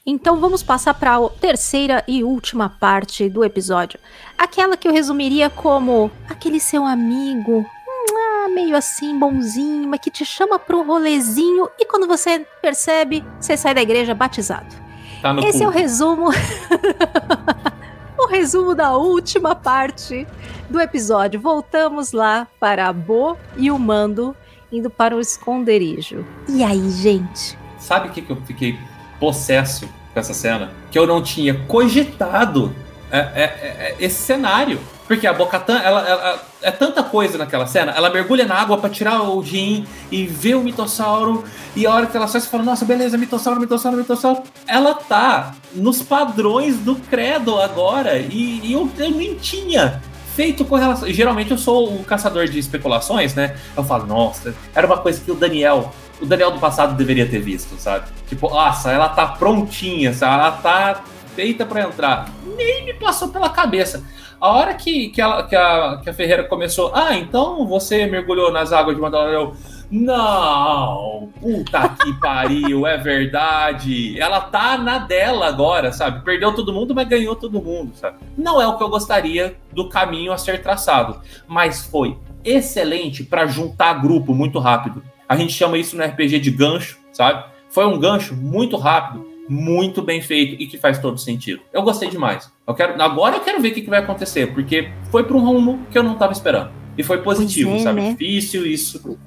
[0.10, 4.00] Então vamos passar para a terceira e última parte do episódio.
[4.38, 7.66] Aquela que eu resumiria como aquele seu amigo,
[8.14, 13.22] ah, meio assim, bonzinho, mas que te chama para um rolezinho e quando você percebe,
[13.38, 14.74] você sai da igreja batizado.
[15.22, 16.30] Tá Esse é o resumo.
[18.18, 20.26] o resumo da última parte
[20.70, 21.38] do episódio.
[21.38, 24.34] Voltamos lá para a Bo e o Mando
[24.72, 26.26] indo para o esconderijo.
[26.48, 27.60] E aí, gente?
[27.78, 28.80] Sabe o que, que eu fiquei
[29.20, 30.72] possesso com essa cena?
[30.90, 32.74] Que eu não tinha cogitado
[33.12, 34.80] é, é, é, esse cenário.
[35.08, 37.94] Porque a Bocatan, ela, ela- é tanta coisa naquela cena.
[37.96, 41.46] Ela mergulha na água pra tirar o gin e vê o mitossauro.
[41.76, 44.42] E a hora que ela sai, você fala: Nossa, beleza, mitossauro, mitossauro, mitossauro.
[44.68, 48.18] Ela tá nos padrões do credo agora.
[48.18, 50.02] E, e eu, eu nem tinha
[50.36, 51.10] feito com relação.
[51.10, 53.56] Geralmente eu sou o caçador de especulações, né?
[53.78, 55.94] Eu falo: Nossa, era uma coisa que o Daniel.
[56.22, 58.08] O Daniel do passado deveria ter visto, sabe?
[58.28, 60.34] Tipo, nossa, ela tá prontinha, sabe?
[60.36, 61.04] Ela tá
[61.36, 62.30] feita pra entrar.
[62.56, 64.04] Nem me passou pela cabeça.
[64.40, 68.52] A hora que, que, ela- que a, que a Ferreira começou, ah, então você mergulhou
[68.52, 69.52] nas águas de Mandalorian,
[69.92, 71.30] Não!
[71.40, 74.20] Puta que pariu, é verdade.
[74.20, 76.24] Ela tá na dela agora, sabe?
[76.24, 78.18] Perdeu todo mundo, mas ganhou todo mundo, sabe?
[78.38, 83.46] Não é o que eu gostaria do caminho a ser traçado, mas foi excelente para
[83.48, 85.04] juntar grupo muito rápido.
[85.28, 87.44] A gente chama isso no RPG de gancho, sabe?
[87.70, 91.62] Foi um gancho muito rápido, muito bem feito e que faz todo sentido.
[91.74, 92.52] Eu gostei demais.
[92.66, 95.40] Eu quero, agora eu quero ver o que, que vai acontecer, porque foi para um
[95.40, 96.72] rumo que eu não estava esperando.
[96.98, 98.02] E foi positivo, é, sabe?
[98.02, 98.12] Né?
[98.12, 99.20] Difícil isso.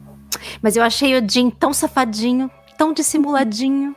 [0.61, 3.95] Mas eu achei o Jim tão safadinho, tão dissimuladinho.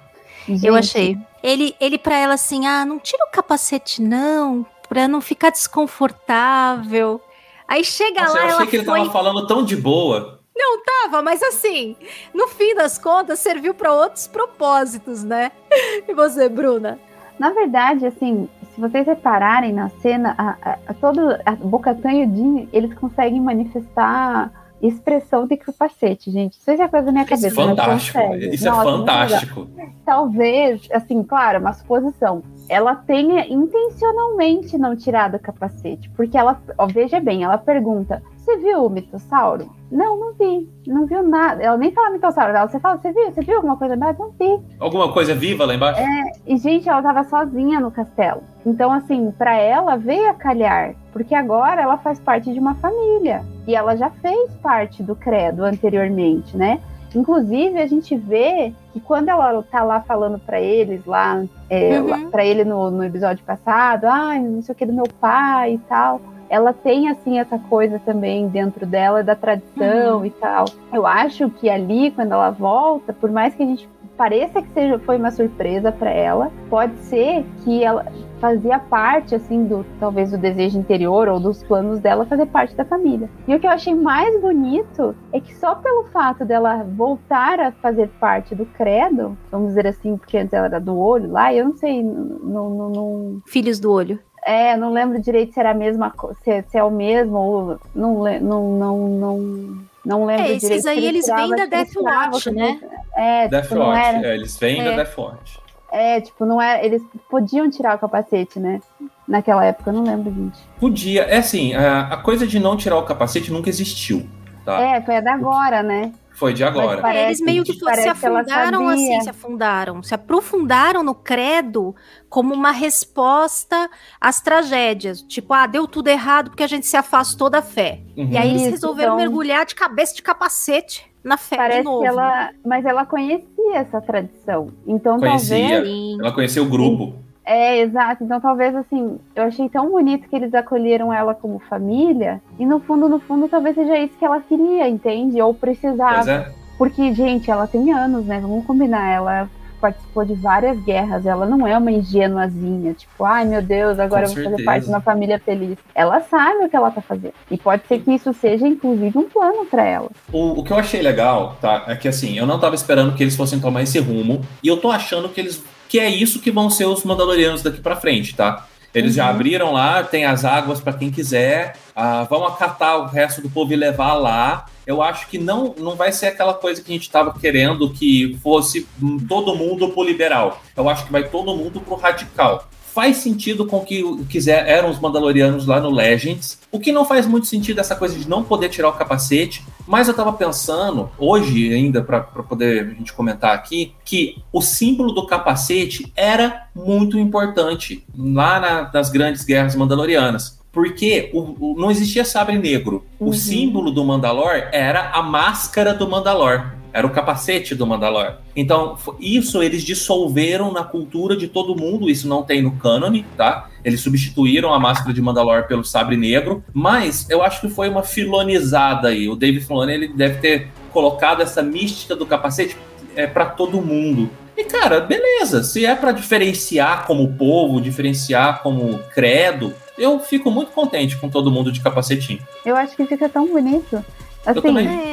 [0.47, 0.65] Gente.
[0.65, 1.17] Eu achei.
[1.41, 7.21] Ele, ele para ela assim, ah, não tira o capacete não, pra não ficar desconfortável.
[7.67, 8.99] Aí chega Nossa, lá, eu achei que ele foi...
[8.99, 10.42] tava falando tão de boa.
[10.55, 11.95] Não tava, mas assim,
[12.33, 15.51] no fim das contas, serviu para outros propósitos, né?
[16.07, 16.99] E você, Bruna?
[17.39, 22.25] Na verdade, assim, se vocês repararem na cena, a, a, a todo a Bocatan e
[22.25, 24.51] o Jim, eles conseguem manifestar
[24.87, 26.53] expressão de capacete, gente.
[26.53, 27.47] Isso é coisa da minha cabeça.
[27.47, 28.19] Isso é fantástico.
[28.35, 29.67] Isso Nossa, é fantástico.
[30.05, 32.43] Talvez, assim, claro, uma suposição.
[32.67, 36.09] Ela tenha intencionalmente não tirado o capacete.
[36.09, 39.73] Porque ela, ó, veja bem, ela pergunta: Você viu o mitossauro?
[39.89, 40.69] Não, não vi.
[40.85, 41.63] Não viu nada.
[41.63, 42.49] Ela nem fala mitossauro.
[42.49, 43.31] Ela, você fala, você viu?
[43.31, 44.19] Você viu alguma coisa embaixo?
[44.19, 44.61] Não vi.
[44.81, 46.01] Alguma coisa viva lá embaixo?
[46.01, 48.43] É, e, gente, ela tava sozinha no castelo.
[48.65, 50.93] Então, assim, para ela veio a calhar.
[51.13, 53.45] Porque agora ela faz parte de uma família.
[53.65, 56.81] E ela já fez parte do credo anteriormente, né?
[57.15, 62.29] Inclusive, a gente vê que quando ela tá lá falando para eles, lá, é, uhum.
[62.29, 65.77] para ele no, no episódio passado, ah, não sei o que do meu pai e
[65.77, 66.19] tal
[66.53, 70.25] ela tem assim essa coisa também dentro dela da tradição uhum.
[70.27, 70.65] e tal.
[70.93, 74.99] Eu acho que ali quando ela volta, por mais que a gente pareça que seja
[74.99, 78.05] foi uma surpresa para ela, pode ser que ela
[78.39, 82.85] fazia parte assim do talvez do desejo interior ou dos planos dela fazer parte da
[82.85, 83.27] família.
[83.47, 87.71] E o que eu achei mais bonito é que só pelo fato dela voltar a
[87.71, 91.65] fazer parte do credo, vamos dizer assim, porque antes ela era do olho lá, eu
[91.65, 93.41] não sei, não, não, não...
[93.47, 94.19] filhos do olho.
[94.45, 96.13] É, não lembro direito se era a mesma,
[96.43, 100.79] se, se é o mesmo ou não, não, não, não, não lembro é, esses direito.
[100.79, 102.79] Esses aí eles vêm da Death Watch, né?
[103.15, 104.27] É, Death tipo, Watch, era...
[104.27, 104.83] é, eles vêm é.
[104.83, 105.59] da Death Watch.
[105.91, 108.81] É, tipo, não era, eles podiam tirar o capacete, né?
[109.27, 110.59] Naquela época, eu não lembro, gente.
[110.79, 114.27] Podia, é assim, a, a coisa de não tirar o capacete nunca existiu.
[114.65, 114.81] Tá?
[114.81, 116.11] É, foi a da agora, né?
[116.33, 117.01] Foi de agora.
[117.01, 121.95] Parece, é, eles meio que se afundaram assim, se afundaram, se aprofundaram no credo
[122.27, 125.21] como uma resposta às tragédias.
[125.21, 128.01] Tipo, ah, deu tudo errado porque a gente se afastou da fé.
[128.17, 128.29] Uhum.
[128.31, 129.25] E aí eles resolveram então...
[129.25, 132.01] mergulhar de cabeça de capacete na fé Parece de novo.
[132.01, 134.69] Que ela, mas ela conhecia essa tradição.
[134.85, 135.75] Então conhecia.
[135.75, 136.19] talvez.
[136.19, 137.22] Ela conhecia o grupo.
[137.45, 138.23] É, exato.
[138.23, 142.41] Então, talvez, assim, eu achei tão bonito que eles acolheram ela como família.
[142.57, 145.41] E no fundo, no fundo, talvez seja isso que ela queria, entende?
[145.41, 146.31] Ou precisava.
[146.31, 146.51] É.
[146.77, 148.39] Porque, gente, ela tem anos, né?
[148.39, 149.11] Vamos combinar.
[149.11, 149.49] Ela
[149.83, 151.25] participou de várias guerras.
[151.25, 154.51] Ela não é uma ingênuazinha, tipo, ai meu Deus, agora Com eu vou certeza.
[154.51, 155.77] fazer parte de uma família feliz.
[155.93, 157.33] Ela sabe o que ela tá fazendo.
[157.51, 160.09] E pode ser que isso seja, inclusive, um plano para ela.
[160.31, 161.83] O, o que eu achei legal, tá?
[161.87, 164.41] É que assim, eu não tava esperando que eles fossem tomar esse rumo.
[164.63, 165.61] E eu tô achando que eles
[165.93, 168.65] que é isso que vão ser os Mandalorianos daqui para frente, tá?
[168.95, 169.17] Eles uhum.
[169.17, 171.77] já abriram lá, tem as águas para quem quiser.
[171.95, 174.65] Ah, vão acatar o resto do povo e levar lá.
[174.87, 178.35] Eu acho que não, não vai ser aquela coisa que a gente estava querendo que
[178.41, 178.87] fosse
[179.29, 180.63] todo mundo pro liberal.
[180.75, 184.91] Eu acho que vai todo mundo pro radical faz sentido com o que quiser eram
[184.91, 186.59] os Mandalorianos lá no Legends.
[186.71, 189.65] O que não faz muito sentido essa coisa de não poder tirar o capacete.
[189.87, 195.11] Mas eu tava pensando, hoje ainda, para poder a gente comentar aqui, que o símbolo
[195.11, 200.59] do capacete era muito importante lá na, nas grandes guerras mandalorianas.
[200.71, 203.03] Porque o, o, não existia sabre negro.
[203.19, 203.29] Uhum.
[203.29, 206.73] O símbolo do Mandalor era a máscara do Mandalor.
[206.93, 208.35] Era o capacete do Mandalor.
[208.55, 212.07] Então, isso eles dissolveram na cultura de todo mundo.
[212.07, 213.67] Isso não tem no cânone, tá?
[213.83, 216.63] Eles substituíram a máscara de Mandalor pelo sabre negro.
[216.71, 219.27] Mas eu acho que foi uma filonizada aí.
[219.27, 222.77] O David Filoni ele deve ter colocado essa mística do capacete
[223.15, 224.29] é, para todo mundo.
[224.55, 225.63] E cara, beleza.
[225.63, 231.51] Se é para diferenciar como povo, diferenciar como credo, eu fico muito contente com todo
[231.51, 232.39] mundo de capacetinho.
[232.63, 234.03] Eu acho que fica tão bonito.
[234.45, 234.87] Assim, eu também.
[234.87, 235.12] É...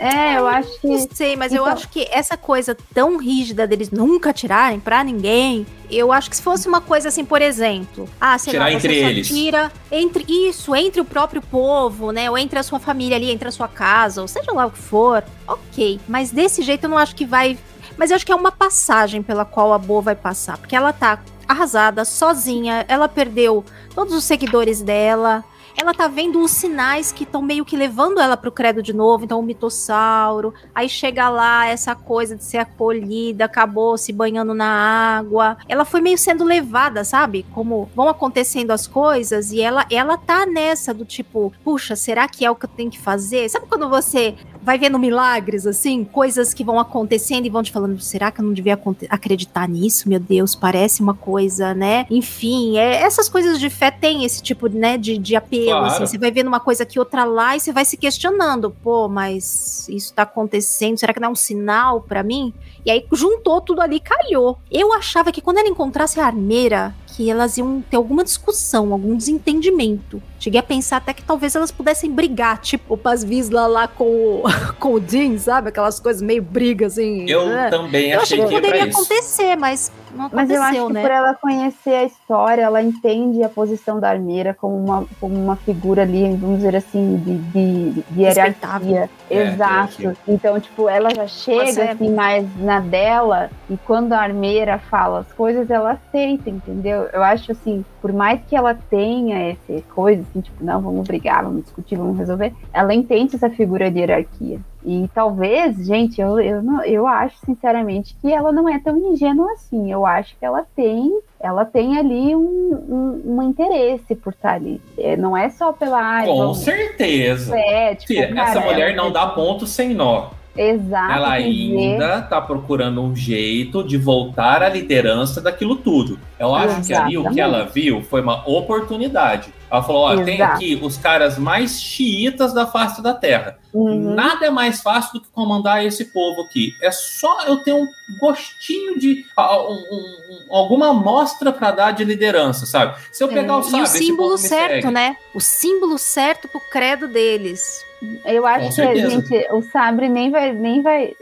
[0.00, 0.86] É, eu acho que.
[0.86, 1.66] Não sei, mas então...
[1.66, 5.66] eu acho que essa coisa tão rígida deles nunca tirarem pra ninguém.
[5.90, 8.94] Eu acho que se fosse uma coisa assim, por exemplo, ah, sei Tirar lá, entre
[8.94, 9.28] você eles.
[9.28, 12.30] tira entre isso, entre o próprio povo, né?
[12.30, 14.78] Ou entre a sua família ali, entre a sua casa, ou seja lá o que
[14.78, 15.22] for.
[15.46, 16.00] Ok.
[16.08, 17.58] Mas desse jeito eu não acho que vai.
[17.98, 20.56] Mas eu acho que é uma passagem pela qual a Boa vai passar.
[20.56, 25.44] Porque ela tá arrasada, sozinha, ela perdeu todos os seguidores dela
[25.76, 29.24] ela tá vendo os sinais que estão meio que levando ela pro credo de novo.
[29.24, 30.52] Então, o mitossauro.
[30.74, 35.56] Aí chega lá essa coisa de ser acolhida, acabou se banhando na água.
[35.68, 37.44] Ela foi meio sendo levada, sabe?
[37.54, 42.44] Como vão acontecendo as coisas e ela, ela tá nessa do tipo, puxa, será que
[42.44, 43.48] é o que eu tenho que fazer?
[43.48, 48.00] Sabe quando você vai vendo milagres, assim, coisas que vão acontecendo e vão te falando,
[48.00, 50.08] será que eu não devia acreditar nisso?
[50.08, 52.06] Meu Deus, parece uma coisa, né?
[52.10, 55.70] Enfim, é, essas coisas de fé tem esse tipo, né, de, de apelo, assim.
[55.70, 56.04] claro.
[56.04, 59.08] assim, você vai vendo uma coisa aqui, outra lá, e você vai se questionando, pô,
[59.08, 62.52] mas isso tá acontecendo, será que não é um sinal para mim?
[62.84, 64.58] E aí juntou tudo ali, calhou.
[64.70, 69.16] Eu achava que quando ela encontrasse a armeira, que elas iam ter alguma discussão, algum
[69.16, 70.22] desentendimento.
[70.38, 74.42] Cheguei a pensar até que talvez elas pudessem brigar, tipo o Pasvisla lá com o,
[74.78, 75.68] com o Dean, sabe?
[75.68, 77.28] Aquelas coisas meio brigas, assim.
[77.28, 77.68] Eu né?
[77.68, 81.02] também eu achei que, que poderia acontecer, mas não aconteceu, Mas eu acho que né?
[81.02, 85.56] por ela conhecer a história, ela entende a posição da armeira como uma, como uma
[85.56, 89.10] figura ali, vamos dizer assim, de, de, de hierarquia.
[89.30, 90.16] É, Exato.
[90.26, 95.32] Então, tipo, ela já chega assim mais na dela, e quando a armeira fala as
[95.32, 97.08] coisas, ela aceita, entendeu?
[97.12, 101.44] Eu acho assim, por mais que ela tenha essa coisa, assim, tipo, não, vamos brigar,
[101.44, 104.60] vamos discutir, vamos resolver, ela entende essa figura de hierarquia.
[104.84, 109.52] E talvez, gente, eu, eu, não, eu acho sinceramente que ela não é tão ingênua
[109.52, 109.92] assim.
[109.92, 112.40] Eu acho que ela tem, ela tem ali um,
[112.88, 114.80] um, um interesse por estar ali.
[114.98, 116.24] É, não é só pela.
[116.24, 116.58] Com vamos...
[116.58, 117.56] certeza.
[117.56, 119.10] É, tipo, Sim, cara, essa mulher não é...
[119.10, 120.30] dá ponto sem nó.
[120.56, 121.12] Exato.
[121.12, 126.18] Ela ainda está procurando um jeito de voltar à liderança daquilo tudo.
[126.38, 126.86] Eu acho Exatamente.
[126.86, 129.52] que ali o que ela viu foi uma oportunidade.
[129.70, 133.58] Ela falou: ó, tem aqui os caras mais xiitas da face da terra.
[133.72, 134.14] Uhum.
[134.14, 136.72] Nada é mais fácil do que comandar esse povo aqui.
[136.82, 137.86] É só eu ter um
[138.18, 143.00] gostinho de um, um, alguma amostra para dar de liderança, sabe?
[143.12, 145.16] Se eu pegar é, o sabe, e o símbolo certo, né?
[145.32, 147.88] O símbolo certo pro credo deles.
[148.24, 151.14] Eu acho que, gente, o Sabre nem vai, nem vai.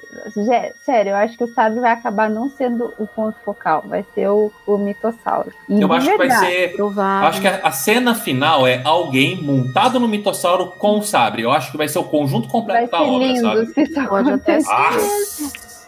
[0.84, 4.28] Sério, eu acho que o Sabre vai acabar não sendo o ponto focal, vai ser
[4.28, 5.52] o, o mitossauro.
[5.68, 6.76] E eu acho verdade, que vai ser.
[6.76, 7.28] Provável.
[7.28, 11.42] Acho que a, a, cena final é alguém montado no mitossauro com o Sabre.
[11.42, 13.66] Eu acho que vai ser o conjunto completo vai da obra, lindo, sabe?
[13.66, 14.58] Se isso Pode até.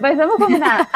[0.00, 0.88] Mas vamos combinar.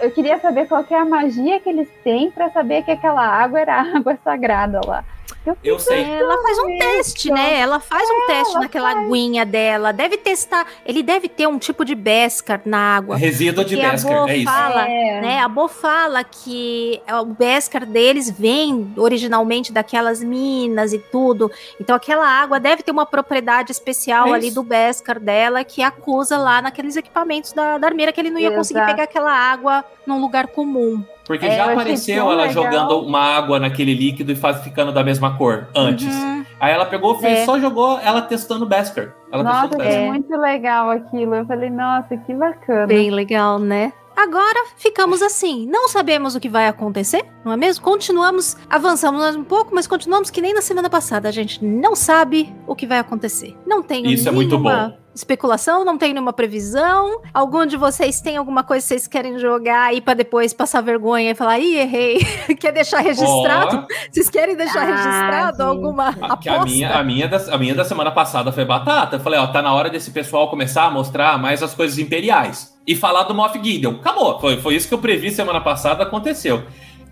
[0.00, 3.26] Eu queria saber qual que é a magia que eles têm para saber que aquela
[3.26, 5.04] água era água sagrada lá.
[5.46, 6.02] Eu, eu sei.
[6.02, 7.60] Ela faz um teste, né?
[7.60, 9.06] Ela faz um teste naquela faz.
[9.06, 9.92] aguinha dela.
[9.92, 10.66] Deve testar.
[10.86, 13.16] Ele deve ter um tipo de Beskar na água.
[13.16, 14.50] Resíduo de Beskar, é isso.
[14.50, 15.20] Fala, é.
[15.20, 21.50] Né, a Bo fala que o Beskar deles vem originalmente daquelas minas e tudo.
[21.78, 26.38] Então aquela água deve ter uma propriedade especial é ali do Beskar dela que acusa
[26.38, 28.58] lá naqueles equipamentos da, da armeira que ele não ia Exato.
[28.58, 31.04] conseguir pegar aquela água num lugar comum.
[31.26, 32.52] Porque é, já apareceu ela legal.
[32.52, 36.14] jogando uma água naquele líquido e faz ficando da mesma cor antes.
[36.14, 36.44] Uhum.
[36.60, 37.44] Aí ela pegou, fez, é.
[37.44, 39.14] só jogou ela testando Beskar.
[39.32, 41.34] Ela nossa, é muito legal aquilo.
[41.34, 42.86] Eu falei, nossa, que bacana.
[42.86, 43.92] Bem legal, né?
[44.16, 45.66] Agora ficamos assim.
[45.66, 47.84] Não sabemos o que vai acontecer, não é mesmo?
[47.84, 51.28] Continuamos, avançamos um pouco, mas continuamos que nem na semana passada.
[51.28, 53.56] A gente não sabe o que vai acontecer.
[53.66, 54.30] Não tem Isso nenhuma...
[54.30, 57.22] é muito bom especulação, não tem nenhuma previsão.
[57.32, 61.30] Algum de vocês tem alguma coisa que vocês querem jogar aí para depois passar vergonha
[61.30, 62.18] e falar, ih, errei.
[62.58, 63.86] Quer deixar registrado?
[63.88, 64.12] Oh.
[64.12, 65.62] Vocês querem deixar ah, registrado sim.
[65.62, 66.52] alguma a, aposta?
[66.52, 69.16] A minha, a, minha da, a minha da semana passada foi batata.
[69.16, 72.73] Eu falei, ó, tá na hora desse pessoal começar a mostrar mais as coisas imperiais.
[72.86, 73.94] E falar do Moff Gideon.
[73.94, 74.38] Acabou.
[74.40, 76.64] Foi, foi isso que eu previ semana passada, aconteceu.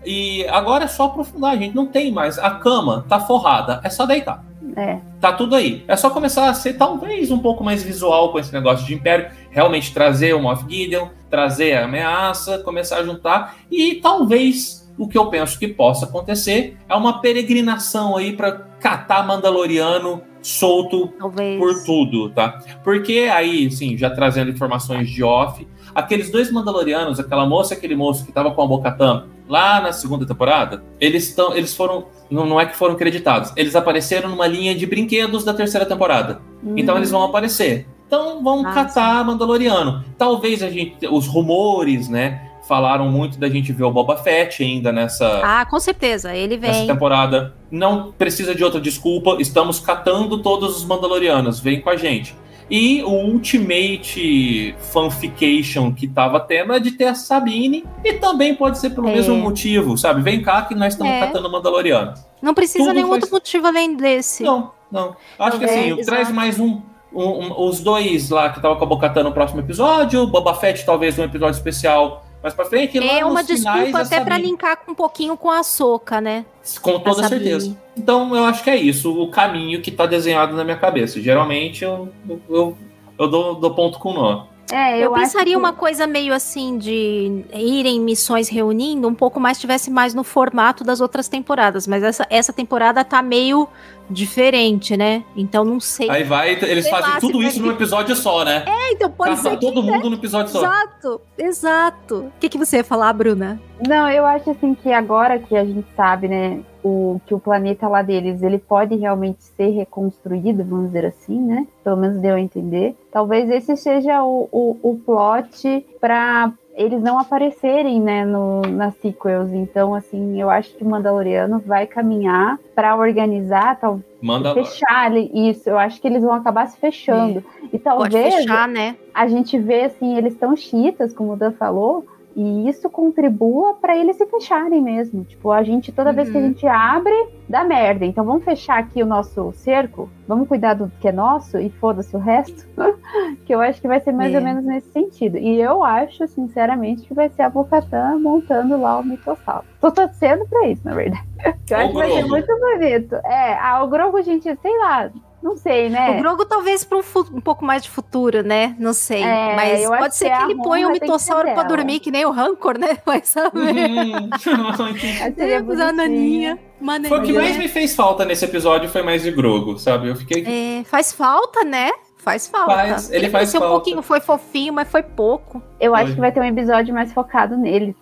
[0.05, 1.75] E agora é só aprofundar, gente.
[1.75, 2.37] Não tem mais.
[2.37, 3.81] A cama tá forrada.
[3.83, 4.43] É só deitar.
[4.75, 4.99] É.
[5.19, 5.83] Tá tudo aí.
[5.87, 9.29] É só começar a ser talvez um pouco mais visual com esse negócio de império,
[9.51, 15.17] realmente trazer o Moff Gideon, trazer a ameaça, começar a juntar e talvez o que
[15.17, 21.57] eu penso que possa acontecer é uma peregrinação aí para catar Mandaloriano solto talvez.
[21.57, 22.59] por tudo, tá?
[22.83, 25.65] Porque aí, sim, já trazendo informações de off,
[25.95, 29.91] aqueles dois Mandalorianos, aquela moça e aquele moço que tava com a Bocatã lá na
[29.91, 34.47] segunda temporada, eles estão, eles foram, não, não é que foram creditados, eles apareceram numa
[34.47, 36.41] linha de brinquedos da terceira temporada.
[36.61, 36.77] Uhum.
[36.77, 37.87] Então eles vão aparecer.
[38.05, 39.25] Então vão ah, catar.
[39.25, 40.03] Mandaloriano.
[40.17, 42.52] Talvez a gente, os rumores, né?
[42.67, 45.41] Falaram muito da gente ver o Boba Fett ainda nessa.
[45.43, 46.71] Ah, com certeza, ele vem.
[46.71, 47.53] Nessa temporada.
[47.69, 52.35] Não precisa de outra desculpa, estamos catando todos os Mandalorianos, vem com a gente.
[52.69, 57.85] E o Ultimate Fanfication que tava tendo é de ter a Sabine.
[58.03, 59.15] E também pode ser pelo é.
[59.15, 60.21] mesmo motivo, sabe?
[60.21, 61.19] Vem cá que nós estamos é.
[61.19, 62.13] catando Mandaloriano.
[62.41, 63.23] Não precisa Tudo nenhum faz...
[63.23, 64.43] outro motivo além desse.
[64.43, 65.15] Não, não.
[65.37, 66.81] Acho que assim, é, traz mais um,
[67.13, 70.25] um, um, os dois lá que tava com a Bocatã no próximo episódio.
[70.25, 72.97] Boba Fett, talvez, um episódio especial frente.
[72.97, 76.45] E é lá uma desculpa até pra Sabine- linkar um pouquinho com a Soca, né?
[76.81, 77.43] Com toda a Sabine.
[77.51, 77.77] certeza.
[77.97, 81.21] Então eu acho que é isso, o caminho que tá desenhado na minha cabeça.
[81.21, 82.09] Geralmente eu,
[82.49, 82.77] eu,
[83.19, 84.45] eu dou, dou ponto com nó.
[84.71, 89.13] É, Eu, eu, pensaria que- uma coisa meio assim de ir em missões reunindo, um
[89.13, 93.67] pouco mais tivesse mais no formato das outras temporadas, mas essa, essa temporada tá meio
[94.09, 95.23] diferente, né?
[95.35, 96.09] Então não sei.
[96.09, 98.63] Aí vai, eles Sei fazem lá, tudo isso vai- num episódio só, né?
[98.65, 100.59] É, então pode Caça ser que todo mundo no episódio só.
[100.59, 102.15] Exato, exato.
[102.25, 103.59] O que, que você ia falar, Bruna?
[103.87, 107.87] Não, eu acho assim que agora que a gente sabe, né, o, que o planeta
[107.87, 111.67] lá deles, ele pode realmente ser reconstruído, vamos dizer assim, né?
[111.83, 112.95] Pelo menos deu a entender.
[113.11, 119.51] Talvez esse seja o, o, o plot para eles não aparecerem, né, no, nas sequels.
[119.53, 125.69] Então, assim, eu acho que o Mandaloriano vai caminhar para organizar, tal, Manda fechar isso.
[125.69, 127.43] Eu acho que eles vão acabar se fechando.
[127.65, 128.95] E Pode talvez fechar, né?
[129.13, 132.05] a gente vê assim, eles tão chiitas, como o Dan falou,
[132.35, 135.23] e isso contribua para eles se fecharem mesmo.
[135.23, 136.47] Tipo, a gente, toda vez que a Uhum.
[136.47, 137.13] gente abre,
[137.47, 138.05] dá merda.
[138.05, 142.15] Então vamos fechar aqui o nosso cerco, vamos cuidar do que é nosso e foda-se
[142.15, 142.67] o resto.
[143.45, 144.37] que eu acho que vai ser mais É.
[144.37, 145.37] ou menos nesse sentido.
[145.37, 149.65] E eu acho, sinceramente, que vai ser a Bocatã montando lá o mitossauro.
[149.79, 151.23] Tô torcendo pra isso, na verdade.
[151.69, 153.15] Eu acho que vai ser muito bonito.
[153.25, 155.09] É, ah, o Grogu, gente, sei lá,
[155.43, 156.11] não sei, né?
[156.11, 158.75] O Grogo talvez para um, um pouco mais de futuro, né?
[158.79, 159.21] Não sei.
[159.21, 161.67] É, Mas pode ser que que, a ele ponha que ser mitossauro pra dela.
[161.75, 162.97] dormir, que nem o Rancor, né?
[163.05, 163.59] Vai saber.
[163.59, 164.29] Uhum.
[165.35, 166.59] Seria É, a naninha.
[167.07, 170.09] Foi o que mais me fez falta nesse episódio, foi mais de Grogo, sabe?
[170.09, 170.45] Eu fiquei.
[170.45, 171.91] É, faz falta, né?
[172.17, 172.73] Faz falta.
[172.73, 173.75] Faz, ele faz cresceu um falta.
[173.75, 175.61] pouquinho, foi fofinho, mas foi pouco.
[175.77, 176.15] Eu acho Foi.
[176.15, 177.93] que vai ter um episódio mais focado nele.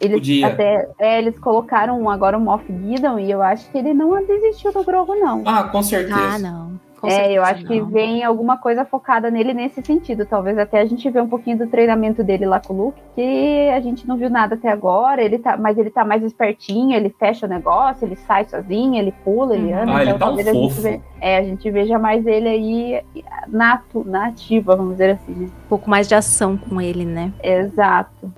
[0.00, 0.46] Eles Podia.
[0.46, 4.24] até é, eles colocaram um agora o Moff Gideon e eu acho que ele não
[4.24, 5.42] desistiu do Grogu não.
[5.44, 6.18] Ah, com certeza.
[6.18, 6.80] Ah, não.
[7.00, 7.86] Com é, certeza eu acho que não.
[7.88, 10.24] vem alguma coisa focada nele nesse sentido.
[10.24, 13.68] Talvez até a gente vê um pouquinho do treinamento dele lá com o Luke, que
[13.70, 15.22] a gente não viu nada até agora.
[15.22, 19.12] Ele tá, mas ele tá mais espertinho, ele fecha o negócio, ele sai sozinho, ele
[19.24, 19.82] pula, ele Uhum.
[19.82, 19.92] anda.
[19.94, 20.82] Ah, ele então tá um talvez a gente, fofo.
[20.82, 23.02] ve- é, a gente veja mais ele aí
[23.48, 25.46] nato, na ativa, vamos dizer assim, né?
[25.66, 27.30] Um pouco mais de ação com ele, né?
[27.42, 28.32] Exato.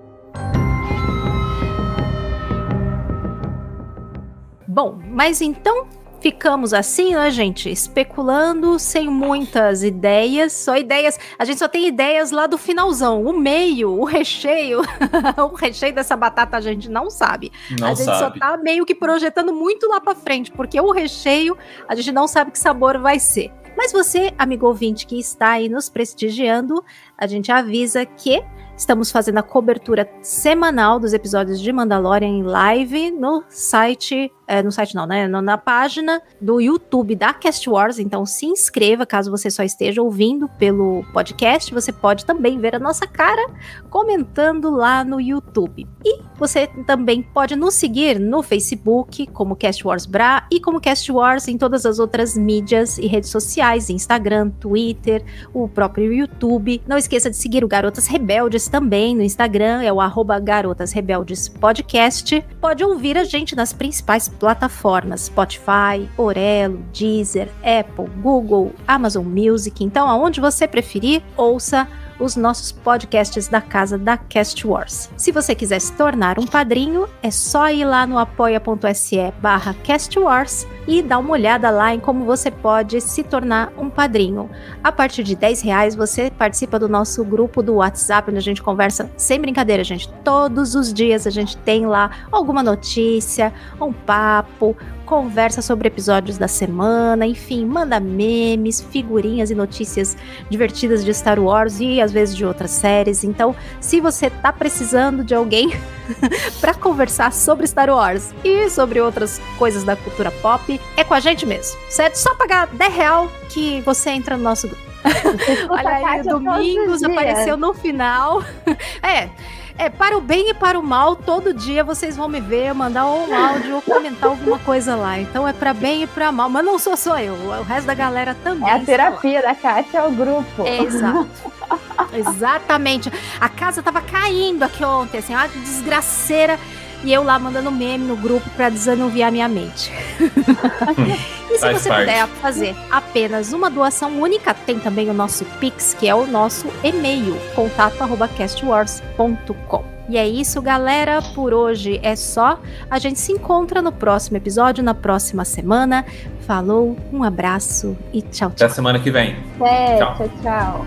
[4.66, 5.86] Bom, mas então
[6.20, 7.70] ficamos assim, né, gente?
[7.70, 11.18] Especulando, sem muitas ideias, só ideias.
[11.38, 13.24] A gente só tem ideias lá do finalzão.
[13.24, 14.80] O meio, o recheio,
[15.50, 17.52] o recheio dessa batata a gente não sabe.
[17.78, 18.40] Não a gente só sabe.
[18.40, 21.56] tá meio que projetando muito lá pra frente, porque o recheio
[21.88, 23.52] a gente não sabe que sabor vai ser.
[23.76, 26.84] Mas você, amigo ouvinte que está aí nos prestigiando,
[27.16, 28.42] a gente avisa que
[28.76, 34.72] estamos fazendo a cobertura semanal dos episódios de Mandalorian em live no site, é, no
[34.72, 39.51] site não, né, na página do YouTube da Cast Wars, então se inscreva caso você
[39.51, 43.46] só esteja ouvindo pelo podcast, você pode também ver a nossa cara
[43.90, 45.86] comentando lá no YouTube.
[46.03, 51.12] E você também pode nos seguir no Facebook como Cast Wars Bra e como Cast
[51.12, 55.22] Wars em todas as outras mídias e redes sociais, Instagram, Twitter,
[55.53, 56.80] o próprio YouTube.
[56.86, 61.49] Não esqueça de seguir o Garotas Rebeldes também no Instagram, é o arroba Garotas Rebeldes
[61.49, 62.42] Podcast.
[62.61, 69.82] Pode ouvir a gente nas principais plataformas, Spotify, Orelo, Deezer, Apple, Google, Amazon Music.
[69.84, 75.10] Então, aonde você preferir, ouça os nossos podcasts da casa da Cast Wars.
[75.16, 80.18] Se você quiser se tornar um padrinho, é só ir lá no apoia.se barra Cast
[80.18, 84.50] Wars e dar uma olhada lá em como você pode se tornar um padrinho.
[84.82, 88.62] A partir de 10 reais você participa do nosso grupo do WhatsApp, onde a gente
[88.62, 90.08] conversa sem brincadeira, gente.
[90.24, 94.76] Todos os dias a gente tem lá alguma notícia, um papo,
[95.09, 100.14] conversa sobre episódios da semana, enfim, manda memes, figurinhas e notícias
[100.50, 103.24] divertidas de Star Wars e às vezes de outras séries.
[103.24, 105.70] Então, se você tá precisando de alguém
[106.61, 111.20] para conversar sobre Star Wars e sobre outras coisas da cultura pop, é com a
[111.20, 112.16] gente mesmo, certo?
[112.16, 114.82] Só pagar 10 real que você entra no nosso grupo.
[115.70, 118.44] Olha aí, Domingos apareceu no final.
[119.02, 119.30] É,
[119.79, 123.07] é, para o bem e para o mal, todo dia vocês vão me ver, mandar
[123.07, 125.18] um áudio ou comentar alguma coisa lá.
[125.20, 126.51] Então é para bem e para mal.
[126.51, 128.68] Mas não sou só eu, o resto da galera também.
[128.68, 130.64] É a terapia da Kátia, é o grupo.
[130.64, 131.29] É, exato.
[132.12, 133.12] Exatamente.
[133.41, 136.59] A casa tava caindo aqui ontem, assim, uma desgraceira.
[137.05, 139.92] E eu lá mandando meme no grupo pra desanuviar minha mente.
[141.49, 142.07] e se Faz você parte.
[142.07, 146.66] puder fazer apenas uma doação única, tem também o nosso Pix, que é o nosso
[146.83, 149.84] e-mail, contato@castwars.com.
[150.08, 151.20] E é isso, galera.
[151.34, 152.58] Por hoje é só.
[152.91, 156.04] A gente se encontra no próximo episódio, na próxima semana.
[156.46, 158.66] Falou, um abraço e tchau, Até tchau.
[158.68, 159.37] a semana que vem.
[159.61, 160.14] É, Tchau.
[160.16, 160.87] tchau, tchau.